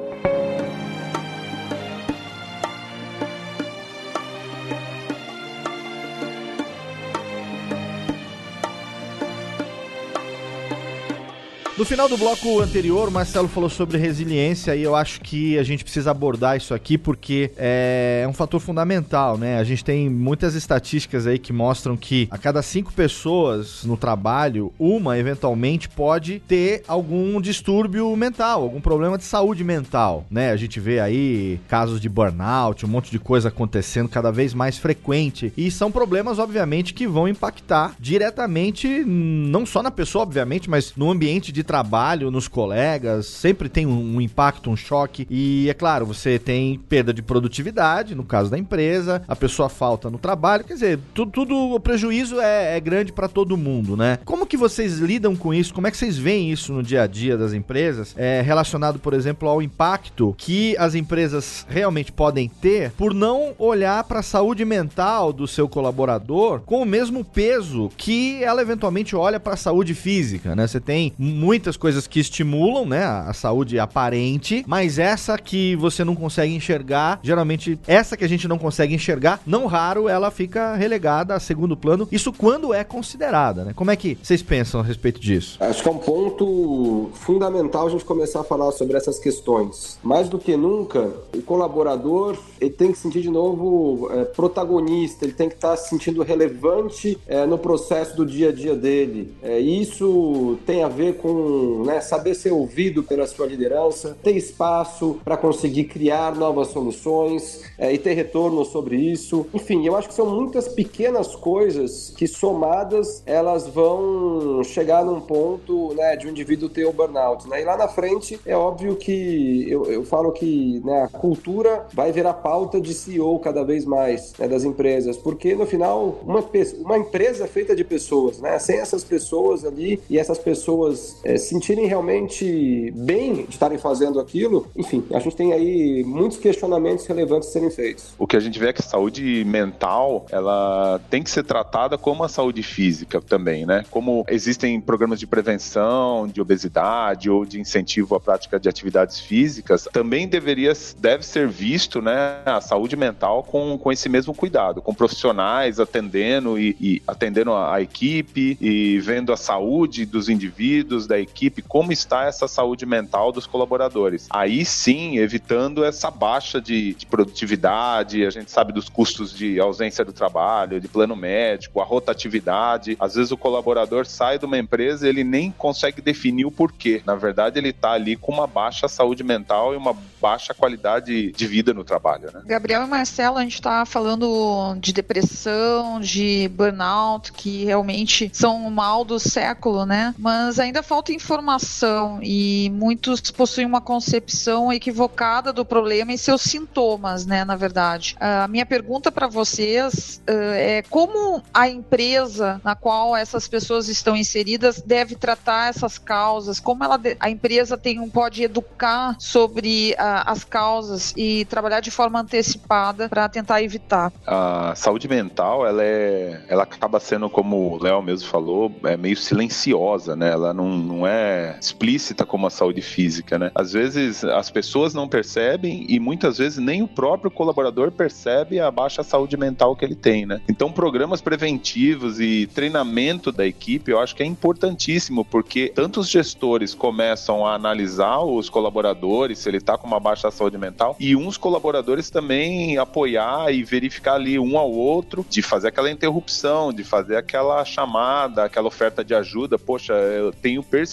No 11.83 11.87
final 11.87 12.09
do 12.09 12.17
bloco 12.17 12.61
anterior, 12.61 13.09
o 13.09 13.11
Marcelo 13.11 13.49
falou 13.49 13.69
sobre 13.69 13.99
resiliência 13.99 14.77
e 14.77 14.85
eu 14.85 14.95
acho 14.95 15.21
que 15.21 15.59
a 15.59 15.65
gente 15.65 15.83
precisa 15.83 16.13
abordar 16.13 16.57
isso 16.57 16.73
aqui 16.73 16.97
porque 16.97 17.51
é 17.57 18.25
um 18.29 18.33
fator 18.33 18.61
fundamental, 18.61 19.37
né? 19.37 19.59
A 19.59 19.65
gente 19.65 19.85
tem 19.85 20.09
muitas 20.09 20.55
estatísticas 20.55 21.27
aí 21.27 21.41
que 21.41 21.53
mostram 21.53 21.97
que 21.97 22.29
a 22.31 22.39
cada 22.39 22.63
cinco 22.63 22.93
pessoas 22.93 23.83
no 23.83 23.97
trabalho, 23.97 24.73
uma 24.79 25.19
eventualmente 25.19 25.89
pode 25.89 26.39
ter 26.47 26.85
algum 26.87 27.41
distúrbio 27.41 28.15
mental, 28.15 28.63
algum 28.63 28.81
problema 28.81 29.19
de 29.19 29.25
saúde 29.25 29.65
mental, 29.65 30.25
né? 30.31 30.53
A 30.53 30.57
gente 30.57 30.79
vê 30.79 31.01
aí 31.01 31.59
casos 31.67 32.01
de 32.01 32.09
burnout, 32.09 32.87
um 32.87 32.89
monte 32.89 33.11
de 33.11 33.19
coisa 33.19 33.49
acontecendo 33.49 34.09
cada 34.09 34.31
vez 34.31 34.55
mais 34.55 34.79
frequente 34.79 35.53
e 35.57 35.69
são 35.69 35.91
problemas, 35.91 36.39
obviamente, 36.39 36.95
que 36.95 37.09
vão 37.09 37.27
impactar 37.27 37.97
diretamente 37.99 39.05
não 39.05 39.67
só 39.67 39.83
na 39.83 39.91
pessoa, 39.91 40.23
obviamente, 40.23 40.71
mas 40.71 40.93
no 40.97 41.11
ambiente 41.11 41.51
de 41.51 41.65
trabalho, 41.73 42.31
nos 42.31 42.49
colegas, 42.49 43.25
sempre 43.25 43.67
tem 43.67 43.87
um, 43.87 44.17
um, 44.17 44.21
impacto, 44.21 44.69
um 44.69 44.77
choque. 44.77 45.27
E 45.31 45.71
é 45.71 45.73
claro, 45.73 46.05
você 46.05 46.39
tem 46.39 46.79
perda 46.79 47.15
de 47.15 47.23
produtividade, 47.23 48.15
no 48.15 48.25
caso 48.25 48.51
da 48.51 48.59
empresa, 48.59 49.23
a 49.27 49.35
pessoa 49.35 49.71
falta 49.71 50.11
no 50.11 50.19
trabalho, 50.19 50.65
quer 50.65 50.75
dizer, 50.75 50.99
tudo, 51.15 51.57
o 51.57 51.81
prejuízo 51.81 52.39
é, 52.43 52.77
é 52.77 52.81
grande 52.81 53.11
para 53.11 53.27
todo 53.27 53.57
mundo, 53.57 53.97
né? 53.97 54.19
Como 54.23 54.45
que 54.45 54.55
vocês 54.55 54.99
lidam 54.99 55.35
com 55.35 55.55
isso? 55.55 55.73
Como 55.73 55.87
é 55.87 55.91
que 55.91 55.97
vocês 55.97 56.19
veem 56.19 56.53
isso 56.53 56.75
no 56.75 56.83
dia 56.83 57.05
a 57.05 57.07
dia 57.07 57.39
das 57.39 57.55
empresas? 57.55 58.15
É, 58.19 58.43
relacionado, 58.43 58.99
por 58.99 59.15
exemplo, 59.15 59.49
ao 59.49 59.63
impacto 59.63 60.35
que 60.37 60.77
as 60.77 60.95
empresas 60.95 61.67
realmente 61.71 62.13
podem 62.13 62.51
ter 62.51 62.91
por 62.99 63.15
não 63.15 63.55
olhar 63.59 64.05
para 64.05 64.21
a 64.21 64.23
saúde 64.23 64.63
mental 64.63 65.33
do 65.33 65.49
seu 65.49 65.67
colaborador 65.67 66.61
com 66.61 66.83
o 66.83 66.87
mesmo 66.87 67.25
peso 67.25 67.91
que 67.97 68.45
ela 68.45 68.61
eventualmente 68.61 69.17
olha 69.17 69.41
para 69.41 69.55
a 69.55 69.57
saúde 69.57 69.95
física, 69.95 70.55
né? 70.55 70.67
Você 70.67 70.79
tem 70.79 71.15
muito 71.19 71.62
muitas 71.63 71.77
coisas 71.77 72.09
que 72.09 72.19
estimulam, 72.19 72.85
né, 72.85 73.05
a 73.05 73.33
saúde 73.33 73.79
aparente, 73.79 74.65
mas 74.67 74.99
essa 74.99 75.39
que 75.39 75.77
você 75.77 76.03
não 76.03 76.17
consegue 76.17 76.53
enxergar, 76.53 77.21
geralmente 77.23 77.79
essa 77.87 78.17
que 78.17 78.25
a 78.25 78.29
gente 78.29 78.49
não 78.49 78.59
consegue 78.59 78.93
enxergar, 78.93 79.41
não 79.47 79.67
raro 79.67 80.09
ela 80.09 80.29
fica 80.33 80.75
relegada 80.75 81.37
a 81.37 81.39
segundo 81.39 81.77
plano. 81.77 82.09
Isso 82.11 82.33
quando 82.33 82.75
é 82.75 82.83
considerada, 82.83 83.65
né? 83.65 83.73
Como 83.77 83.93
é 83.93 83.97
que 83.97 84.19
vocês 84.21 84.43
pensam 84.43 84.81
a 84.81 84.83
respeito 84.83 85.21
disso? 85.21 85.57
Acho 85.61 85.81
que 85.85 85.89
é 85.89 85.93
um 85.93 85.99
ponto 85.99 87.11
fundamental 87.15 87.87
a 87.87 87.91
gente 87.91 88.05
começar 88.05 88.41
a 88.41 88.45
falar 88.45 88.73
sobre 88.73 88.97
essas 88.97 89.21
questões. 89.21 90.01
Mais 90.03 90.29
do 90.29 90.41
que 90.41 90.57
nunca, 90.57 91.13
o 91.33 91.43
colaborador 91.43 92.37
ele 92.61 92.71
tem 92.71 92.93
que 92.93 92.99
sentir 92.99 93.21
de 93.21 93.31
novo 93.31 94.09
é, 94.13 94.25
protagonista, 94.25 95.25
ele 95.25 95.33
tem 95.33 95.49
que 95.49 95.55
estar 95.55 95.77
se 95.77 95.91
sentindo 95.91 96.23
relevante 96.23 97.19
é, 97.27 97.45
no 97.47 97.59
processo 97.59 98.17
do 98.17 98.25
dia 98.25 98.49
a 98.49 98.53
dia 98.53 98.75
dele. 98.75 99.33
É, 99.43 99.59
isso 99.59 100.59
tem 100.65 100.83
a 100.83 100.89
ver 100.89 101.19
com 101.19 101.42
né, 101.85 102.01
saber 102.01 102.35
ser 102.35 102.53
ouvido 102.53 103.03
pela 103.03 103.27
sua 103.27 103.47
liderança, 103.47 104.17
ter 104.23 104.37
espaço 104.37 105.19
para 105.25 105.37
conseguir 105.37 105.85
criar 105.85 106.35
novas 106.35 106.69
soluções 106.69 107.63
é, 107.79 107.93
e 107.93 107.99
ter 107.99 108.15
retorno 108.15 108.65
sobre 108.65 108.97
isso. 108.97 109.47
Enfim, 109.53 109.87
eu 109.87 109.97
acho 109.97 110.09
que 110.09 110.15
são 110.15 110.27
muitas 110.27 110.69
pequenas 110.69 111.35
coisas 111.35 112.13
que 112.17 112.27
somadas 112.27 113.23
elas 113.27 113.67
vão 113.67 114.63
chegar 114.65 115.05
num 115.05 115.21
ponto 115.21 115.95
né, 115.95 116.17
de 116.17 116.27
um 116.27 116.31
indivíduo 116.31 116.69
ter 116.69 116.85
o 116.85 116.93
burnout. 116.93 117.49
Né? 117.49 117.63
E 117.63 117.65
lá 117.65 117.77
na 117.77 117.89
frente 117.89 118.39
é 118.47 118.57
óbvio 118.57 118.97
que 118.97 119.67
eu, 119.69 119.85
eu 119.87 120.05
falo 120.05 120.33
que 120.33 120.81
né, 120.85 121.03
a 121.03 121.09
cultura 121.09 121.87
vai 121.93 122.13
virar 122.13 122.35
pauta 122.35 122.81
de 122.81 122.95
CEO 122.95 123.39
cada 123.39 123.63
vez 123.65 123.85
mais 123.85 124.33
né, 124.39 124.49
das 124.49 124.65
empresas, 124.65 125.17
porque 125.17 125.55
no 125.55 125.67
final 125.67 126.21
uma, 126.25 126.45
uma 126.81 126.99
empresa 126.99 127.45
é 127.45 127.47
feita 127.47 127.75
de 127.75 127.85
pessoas, 127.85 128.41
né? 128.41 128.59
Sem 128.59 128.79
essas 128.79 129.05
pessoas 129.05 129.65
ali 129.65 130.01
e 130.09 130.19
essas 130.19 130.39
pessoas 130.39 131.17
é, 131.33 131.39
sentirem 131.39 131.87
realmente 131.87 132.93
bem 132.95 133.47
de 133.47 133.51
estarem 133.51 133.79
fazendo 133.79 134.21
aquilo, 134.21 134.69
enfim, 134.77 135.03
a 135.13 135.19
gente 135.19 135.35
tem 135.35 135.53
aí 135.53 136.05
muitos 136.05 136.39
questionamentos 136.39 137.07
relevantes 137.07 137.49
serem 137.49 137.71
feitos. 137.71 138.15
O 138.19 138.27
que 138.27 138.37
a 138.37 138.41
gente 138.41 138.59
vê 138.59 138.69
é 138.69 138.73
que 138.73 138.83
a 138.83 138.85
saúde 138.85 139.45
mental, 139.45 140.27
ela 140.31 141.01
tem 141.09 141.23
que 141.23 141.31
ser 141.31 141.45
tratada 141.45 141.97
como 141.97 142.23
a 142.23 142.29
saúde 142.29 142.63
física 142.63 143.21
também, 143.21 143.65
né? 143.65 143.85
Como 143.91 144.25
existem 144.29 144.81
programas 144.81 145.19
de 145.19 145.27
prevenção 145.27 146.29
de 146.29 146.41
obesidade 146.41 147.31
ou 147.31 147.45
de 147.45 147.61
incentivo 147.61 148.15
à 148.15 148.21
prática 148.21 148.61
de 148.61 148.69
atividades 148.69 149.21
físicas, 149.21 149.89
também 149.93 150.29
deveria, 150.29 150.73
deve 150.99 151.25
ser 151.25 151.49
visto, 151.49 152.03
né, 152.03 152.43
a 152.45 152.61
saúde 152.61 152.97
mental 152.97 153.43
com, 153.43 153.79
com 153.79 153.91
esse 153.91 154.09
mesmo 154.09 154.35
cuidado, 154.35 154.83
com 154.83 154.95
profissionais 154.95 155.81
atendendo 155.81 156.59
e, 156.59 156.77
e 156.81 157.03
atendendo 157.07 157.53
a, 157.53 157.77
a 157.77 157.81
equipe 157.81 158.59
e 158.61 158.99
vendo 159.01 159.33
a 159.33 159.37
saúde 159.37 160.05
dos 160.05 160.29
indivíduos, 160.29 161.07
da 161.07 161.22
equipe, 161.23 161.63
como 161.63 161.93
está 161.93 162.25
essa 162.25 162.47
saúde 162.49 162.85
mental 162.85 163.33
dos 163.33 163.47
colaboradores. 163.47 164.27
Aí 164.31 164.65
sim, 164.65 165.19
evitando 165.19 165.85
essa 165.85 166.11
baixa 166.11 166.61
de, 166.61 166.95
de 166.95 167.07
produtividade, 167.07 168.25
a 168.27 168.31
gente 168.31 168.51
sabe 168.51 168.73
dos 168.73 168.89
custos 168.89 169.33
de 169.33 169.59
ausência 169.61 170.05
do 170.05 170.13
trabalho, 170.13 170.81
de 170.81 170.89
plano 170.89 171.17
médico, 171.17 171.81
a 171.81 171.85
rotatividade. 171.85 172.97
Às 172.99 173.15
vezes 173.15 173.33
o 173.33 173.37
colaborador 173.37 174.07
sai 174.07 174.39
de 174.39 174.45
uma 174.45 174.59
empresa 174.59 175.07
e 175.07 175.09
ele 175.09 175.25
nem 175.25 175.51
consegue 175.51 176.01
definir 176.01 176.45
o 176.45 176.51
porquê. 176.51 177.03
Na 177.07 177.15
verdade, 177.15 177.59
ele 177.59 177.71
está 177.71 177.93
ali 177.93 178.17
com 178.17 178.33
uma 178.33 178.47
baixa 178.47 178.89
saúde 178.89 179.23
mental 179.23 179.75
e 179.75 179.77
uma 179.77 179.97
baixa 180.21 180.55
qualidade 180.55 181.33
de 181.33 181.47
vida 181.47 181.75
no 181.75 181.85
trabalho. 181.85 182.31
Né? 182.33 182.43
Gabriel 182.47 182.85
e 182.85 182.89
Marcelo, 182.89 183.39
a 183.39 183.43
gente 183.43 183.55
está 183.55 183.85
falando 183.85 184.77
de 184.79 184.93
depressão, 184.93 186.01
de 186.01 186.49
burnout, 186.49 187.33
que 187.33 187.65
realmente 187.65 188.31
são 188.33 188.67
o 188.67 188.71
mal 188.71 189.05
do 189.05 189.19
século, 189.19 189.85
né? 189.85 190.15
Mas 190.19 190.59
ainda 190.59 190.83
falta 190.83 191.12
informação 191.15 192.19
e 192.23 192.71
muitos 192.75 193.21
possuem 193.31 193.67
uma 193.67 193.81
concepção 193.81 194.73
equivocada 194.73 195.53
do 195.53 195.65
problema 195.65 196.13
e 196.13 196.19
seus 196.19 196.43
sintomas, 196.43 197.27
né? 197.27 197.45
Na 197.45 197.57
verdade. 197.57 198.17
A 198.21 198.49
minha 198.49 198.67
pergunta 198.67 199.11
para 199.11 199.27
vocês 199.27 200.21
uh, 200.29 200.33
é 200.55 200.83
como 200.89 201.43
a 201.53 201.69
empresa 201.69 202.61
na 202.65 202.75
qual 202.75 203.17
essas 203.17 203.49
pessoas 203.49 203.89
estão 203.89 204.17
inseridas 204.17 204.81
deve 204.81 205.15
tratar 205.15 205.69
essas 205.69 205.99
causas, 205.99 206.61
como 206.61 206.85
ela, 206.85 207.01
a 207.21 207.31
empresa 207.31 207.77
tem 207.77 207.99
um, 208.01 208.09
pode 208.09 208.43
educar 208.43 209.17
sobre 209.19 209.93
uh, 209.93 210.23
as 210.27 210.45
causas 210.45 211.13
e 211.17 211.45
trabalhar 211.47 211.81
de 211.81 211.91
forma 211.91 212.21
antecipada 212.21 213.09
para 213.09 213.29
tentar 213.29 213.63
evitar. 213.63 214.13
A 214.27 214.75
saúde 214.75 215.09
mental, 215.09 215.67
ela 215.67 215.83
é, 215.83 216.45
ela 216.49 216.63
acaba 216.63 217.01
sendo 217.01 217.29
como 217.29 217.75
o 217.75 217.83
Léo 217.83 218.03
mesmo 218.03 218.29
falou, 218.29 218.73
é 218.85 218.97
meio 218.97 219.17
silenciosa, 219.17 220.17
né? 220.17 220.31
Ela 220.31 220.53
não, 220.53 220.69
não 220.69 221.02
é 221.07 221.57
explícita 221.61 222.25
como 222.25 222.47
a 222.47 222.51
saúde 222.51 222.83
física, 222.83 223.39
né? 223.39 223.51
Às 223.55 223.73
vezes 223.73 224.25
as 224.25 224.51
pessoas 224.51 224.95
não 224.95 225.09
percebem 225.09 225.85
e 225.89 225.99
muitas 225.99 226.39
vezes 226.39 226.59
nem 226.59 226.83
o 226.83 226.89
próprio 226.89 227.31
colaborador 227.31 227.91
percebe 227.91 228.61
a 228.61 228.71
baixa 228.71 229.03
saúde 229.03 229.37
mental 229.37 229.75
que 229.77 229.85
ele 229.85 229.95
tem, 229.95 230.27
né? 230.27 230.41
Então 230.49 230.71
programas 230.71 231.21
preventivos 231.21 232.21
e 232.21 232.47
treinamento 232.47 233.33
da 233.33 233.47
equipe, 233.47 233.91
eu 233.91 234.01
acho 234.01 234.15
que 234.15 234.23
é 234.23 234.27
importantíssimo 234.27 235.25
porque 235.25 235.73
tanto 235.75 236.01
os 236.01 236.09
gestores 236.09 236.75
começam 236.75 237.47
a 237.47 237.55
analisar 237.55 238.21
os 238.21 238.49
colaboradores 238.49 239.39
se 239.39 239.49
ele 239.49 239.59
está 239.59 239.77
com 239.77 239.87
uma 239.87 240.01
baixa 240.01 240.31
saúde 240.31 240.59
mental 240.59 240.97
e 240.99 241.17
uns 241.17 241.37
colaboradores 241.37 242.11
também 242.11 242.79
apoiar 242.79 243.53
e 243.53 243.63
verificar 243.63 244.15
ali 244.15 244.39
um 244.39 244.57
ao 244.59 244.71
outro, 244.71 245.25
de 245.29 245.43
fazer 245.43 245.69
aquela 245.69 245.91
interrupção, 245.91 246.73
de 246.73 246.85
fazer 246.85 247.17
aquela 247.17 247.65
chamada, 247.65 248.45
aquela 248.45 248.69
oferta 248.69 249.05
de 249.05 249.15
ajuda. 249.15 249.59
Poxa, 249.59 249.95
eu 249.95 250.33
tenho 250.33 250.63
percebido 250.63 250.92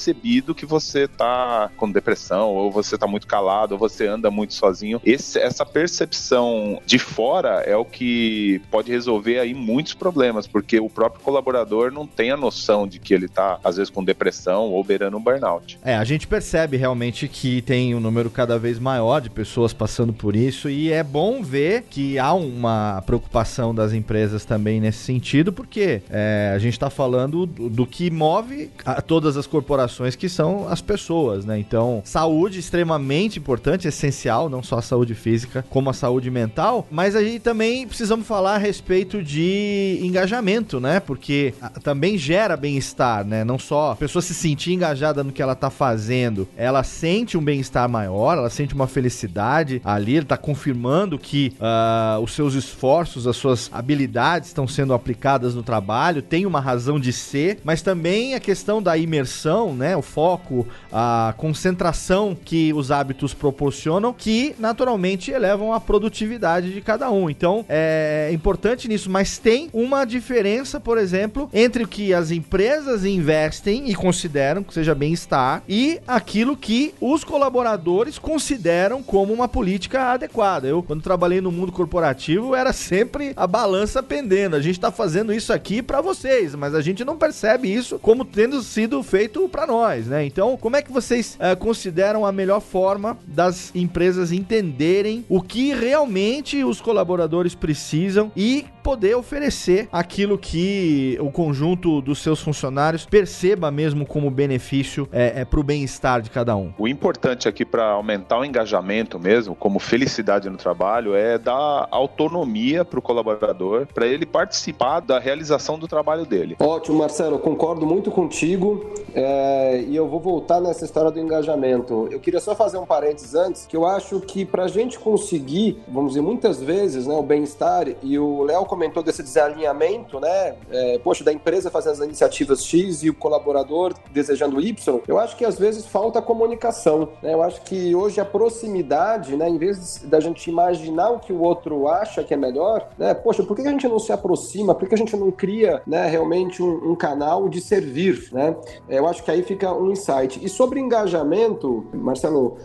que 0.55 0.65
você 0.65 1.07
tá 1.07 1.69
com 1.77 1.91
depressão, 1.91 2.49
ou 2.49 2.71
você 2.71 2.97
tá 2.97 3.07
muito 3.07 3.27
calado, 3.27 3.73
ou 3.73 3.79
você 3.79 4.07
anda 4.07 4.29
muito 4.31 4.53
sozinho. 4.53 5.01
Esse, 5.05 5.39
essa 5.39 5.65
percepção 5.65 6.81
de 6.85 6.99
fora 6.99 7.61
é 7.65 7.75
o 7.75 7.85
que 7.85 8.61
pode 8.71 8.91
resolver 8.91 9.39
aí 9.39 9.53
muitos 9.53 9.93
problemas, 9.93 10.47
porque 10.47 10.79
o 10.79 10.89
próprio 10.89 11.21
colaborador 11.21 11.91
não 11.91 12.05
tem 12.05 12.31
a 12.31 12.37
noção 12.37 12.87
de 12.87 12.99
que 12.99 13.13
ele 13.13 13.27
tá, 13.27 13.59
às 13.63 13.77
vezes, 13.77 13.89
com 13.89 14.03
depressão 14.03 14.71
ou 14.71 14.83
beirando 14.83 15.17
um 15.17 15.21
burnout. 15.21 15.79
É, 15.83 15.95
a 15.95 16.03
gente 16.03 16.27
percebe 16.27 16.77
realmente 16.77 17.27
que 17.27 17.61
tem 17.61 17.95
um 17.95 17.99
número 17.99 18.29
cada 18.29 18.57
vez 18.57 18.79
maior 18.79 19.19
de 19.19 19.29
pessoas 19.29 19.73
passando 19.73 20.13
por 20.13 20.35
isso, 20.35 20.69
e 20.69 20.91
é 20.91 21.03
bom 21.03 21.41
ver 21.41 21.83
que 21.89 22.17
há 22.19 22.33
uma 22.33 23.01
preocupação 23.05 23.73
das 23.73 23.93
empresas 23.93 24.45
também 24.45 24.79
nesse 24.79 24.99
sentido, 24.99 25.51
porque 25.51 26.01
é, 26.09 26.51
a 26.53 26.59
gente 26.59 26.73
está 26.73 26.89
falando 26.89 27.45
do, 27.45 27.69
do, 27.69 27.85
que 27.85 28.09
move 28.09 28.69
a, 28.85 29.01
todas 29.01 29.37
as 29.37 29.47
corporações, 29.47 29.88
que 30.17 30.29
são 30.29 30.67
as 30.67 30.81
pessoas, 30.81 31.45
né? 31.45 31.59
Então, 31.59 32.01
saúde 32.05 32.59
extremamente 32.59 33.39
importante, 33.39 33.87
essencial, 33.87 34.49
não 34.49 34.63
só 34.63 34.77
a 34.77 34.81
saúde 34.81 35.15
física, 35.15 35.65
como 35.69 35.89
a 35.89 35.93
saúde 35.93 36.29
mental, 36.29 36.87
mas 36.89 37.15
a 37.15 37.23
gente 37.23 37.39
também 37.39 37.87
precisamos 37.87 38.27
falar 38.27 38.55
a 38.55 38.57
respeito 38.57 39.21
de 39.23 39.99
engajamento, 40.01 40.79
né? 40.79 40.99
Porque 40.99 41.53
a, 41.61 41.69
também 41.69 42.17
gera 42.17 42.55
bem-estar, 42.55 43.25
né? 43.25 43.43
Não 43.43 43.59
só 43.59 43.91
a 43.91 43.95
pessoa 43.95 44.21
se 44.21 44.33
sentir 44.33 44.73
engajada 44.73 45.23
no 45.23 45.31
que 45.31 45.41
ela 45.41 45.53
está 45.53 45.69
fazendo, 45.69 46.47
ela 46.55 46.83
sente 46.83 47.37
um 47.37 47.43
bem-estar 47.43 47.87
maior, 47.89 48.37
ela 48.37 48.49
sente 48.49 48.73
uma 48.73 48.87
felicidade 48.87 49.81
ali, 49.83 50.17
ela 50.17 50.25
tá 50.25 50.37
confirmando 50.37 51.17
que 51.17 51.53
uh, 51.59 52.19
os 52.21 52.33
seus 52.33 52.53
esforços, 52.53 53.27
as 53.27 53.35
suas 53.35 53.69
habilidades 53.73 54.49
estão 54.49 54.67
sendo 54.67 54.93
aplicadas 54.93 55.55
no 55.55 55.63
trabalho, 55.63 56.21
tem 56.21 56.45
uma 56.45 56.59
razão 56.59 56.99
de 56.99 57.13
ser, 57.13 57.59
mas 57.63 57.81
também 57.81 58.35
a 58.35 58.39
questão 58.39 58.81
da 58.81 58.97
imersão, 58.97 59.73
né, 59.79 59.95
o 59.95 60.01
foco, 60.01 60.67
a 60.91 61.33
concentração 61.37 62.37
que 62.45 62.71
os 62.73 62.91
hábitos 62.91 63.33
proporcionam, 63.33 64.13
que 64.13 64.53
naturalmente 64.59 65.31
elevam 65.31 65.73
a 65.73 65.79
produtividade 65.79 66.73
de 66.73 66.81
cada 66.81 67.09
um. 67.09 67.29
Então 67.29 67.65
é 67.67 68.29
importante 68.33 68.87
nisso, 68.87 69.09
mas 69.09 69.37
tem 69.37 69.69
uma 69.73 70.05
diferença, 70.05 70.79
por 70.79 70.97
exemplo, 70.97 71.49
entre 71.53 71.83
o 71.83 71.87
que 71.87 72.13
as 72.13 72.29
empresas 72.29 73.05
investem 73.05 73.89
e 73.89 73.95
consideram 73.95 74.61
que 74.61 74.73
seja 74.73 74.93
bem-estar 74.93 75.63
e 75.67 75.99
aquilo 76.07 76.57
que 76.57 76.93
os 76.99 77.23
colaboradores 77.23 78.19
consideram 78.19 79.01
como 79.01 79.33
uma 79.33 79.47
política 79.47 80.11
adequada. 80.11 80.67
Eu, 80.67 80.83
quando 80.83 81.01
trabalhei 81.01 81.39
no 81.39 81.51
mundo 81.51 81.71
corporativo, 81.71 82.53
era 82.53 82.73
sempre 82.73 83.31
a 83.35 83.47
balança 83.47 84.03
pendendo. 84.03 84.55
A 84.55 84.61
gente 84.61 84.75
está 84.75 84.91
fazendo 84.91 85.33
isso 85.33 85.53
aqui 85.53 85.81
para 85.81 86.01
vocês, 86.01 86.53
mas 86.53 86.75
a 86.75 86.81
gente 86.81 87.05
não 87.05 87.17
percebe 87.17 87.73
isso 87.73 87.97
como 87.99 88.25
tendo 88.25 88.61
sido 88.61 89.01
feito 89.01 89.47
para 89.47 89.68
nós, 89.69 90.07
né? 90.07 90.25
Então, 90.25 90.57
como 90.57 90.75
é 90.75 90.81
que 90.81 90.91
vocês 90.91 91.37
uh, 91.39 91.55
consideram 91.55 92.25
a 92.25 92.31
melhor 92.31 92.59
forma 92.59 93.17
das 93.25 93.73
empresas 93.73 94.31
entenderem 94.31 95.23
o 95.29 95.41
que 95.41 95.73
realmente 95.73 96.63
os 96.63 96.81
colaboradores 96.81 97.55
precisam 97.55 98.31
e 98.35 98.65
poder 98.89 99.13
oferecer 99.13 99.87
aquilo 99.91 100.35
que 100.35 101.15
o 101.21 101.29
conjunto 101.29 102.01
dos 102.01 102.23
seus 102.23 102.41
funcionários 102.41 103.05
perceba 103.05 103.69
mesmo 103.69 104.03
como 104.03 104.31
benefício 104.31 105.07
é, 105.11 105.41
é 105.41 105.45
para 105.45 105.59
o 105.59 105.63
bem-estar 105.63 106.23
de 106.23 106.31
cada 106.31 106.55
um. 106.55 106.73
O 106.75 106.87
importante 106.87 107.47
aqui 107.47 107.63
para 107.63 107.83
aumentar 107.91 108.39
o 108.39 108.43
engajamento 108.43 109.19
mesmo, 109.19 109.53
como 109.53 109.77
felicidade 109.77 110.49
no 110.49 110.57
trabalho, 110.57 111.13
é 111.13 111.37
dar 111.37 111.87
autonomia 111.91 112.83
para 112.83 112.97
o 112.97 113.01
colaborador, 113.01 113.85
para 113.93 114.07
ele 114.07 114.25
participar 114.25 115.01
da 115.01 115.19
realização 115.19 115.77
do 115.77 115.87
trabalho 115.87 116.25
dele. 116.25 116.55
Ótimo, 116.59 116.97
Marcelo, 116.97 117.37
concordo 117.37 117.85
muito 117.85 118.09
contigo 118.09 118.91
é, 119.13 119.83
e 119.87 119.95
eu 119.95 120.07
vou 120.07 120.19
voltar 120.19 120.59
nessa 120.59 120.83
história 120.83 121.11
do 121.11 121.19
engajamento. 121.19 122.07
Eu 122.09 122.19
queria 122.19 122.39
só 122.39 122.55
fazer 122.55 122.79
um 122.79 122.87
parênteses 122.87 123.35
antes, 123.35 123.67
que 123.67 123.77
eu 123.77 123.85
acho 123.85 124.19
que 124.21 124.45
para 124.45 124.63
a 124.63 124.67
gente 124.67 124.97
conseguir, 124.97 125.79
vamos 125.87 126.13
dizer, 126.13 126.21
muitas 126.21 126.59
vezes, 126.59 127.05
né, 127.05 127.13
o 127.13 127.21
bem-estar, 127.21 127.85
e 128.01 128.17
o 128.17 128.41
Léo 128.41 128.65
comentou 128.79 129.03
desse 129.03 129.21
desalinhamento, 129.21 130.21
né? 130.21 130.55
É, 130.71 130.97
poxa, 130.99 131.21
da 131.21 131.33
empresa 131.33 131.69
fazer 131.69 131.89
as 131.89 131.99
iniciativas 131.99 132.63
X 132.63 133.03
e 133.03 133.09
o 133.09 133.13
colaborador 133.13 133.93
desejando 134.11 134.61
Y, 134.61 135.01
eu 135.05 135.19
acho 135.19 135.35
que 135.35 135.43
às 135.43 135.59
vezes 135.59 135.85
falta 135.85 136.21
comunicação. 136.21 137.09
Né? 137.21 137.33
Eu 137.33 137.43
acho 137.43 137.61
que 137.63 137.93
hoje 137.93 138.21
a 138.21 138.25
proximidade, 138.25 139.35
né, 139.35 139.49
em 139.49 139.57
vez 139.57 140.01
da 140.05 140.21
gente 140.21 140.49
imaginar 140.49 141.09
o 141.09 141.19
que 141.19 141.33
o 141.33 141.41
outro 141.41 141.89
acha 141.89 142.23
que 142.23 142.33
é 142.33 142.37
melhor, 142.37 142.87
né? 142.97 143.13
Poxa, 143.13 143.43
por 143.43 143.55
que 143.55 143.67
a 143.67 143.71
gente 143.71 143.87
não 143.87 143.99
se 143.99 144.13
aproxima? 144.13 144.73
Por 144.73 144.87
que 144.87 144.95
a 144.95 144.97
gente 144.97 145.15
não 145.17 145.29
cria 145.29 145.81
né, 145.85 146.07
realmente 146.07 146.63
um, 146.63 146.91
um 146.91 146.95
canal 146.95 147.49
de 147.49 147.59
servir? 147.59 148.29
Né? 148.31 148.55
É, 148.87 148.99
eu 148.99 149.07
acho 149.07 149.23
que 149.23 149.31
aí 149.31 149.43
fica 149.43 149.73
um 149.73 149.91
insight. 149.91 150.39
E 150.41 150.47
sobre 150.47 150.79
engajamento, 150.79 151.85
Marcelo, 151.93 152.57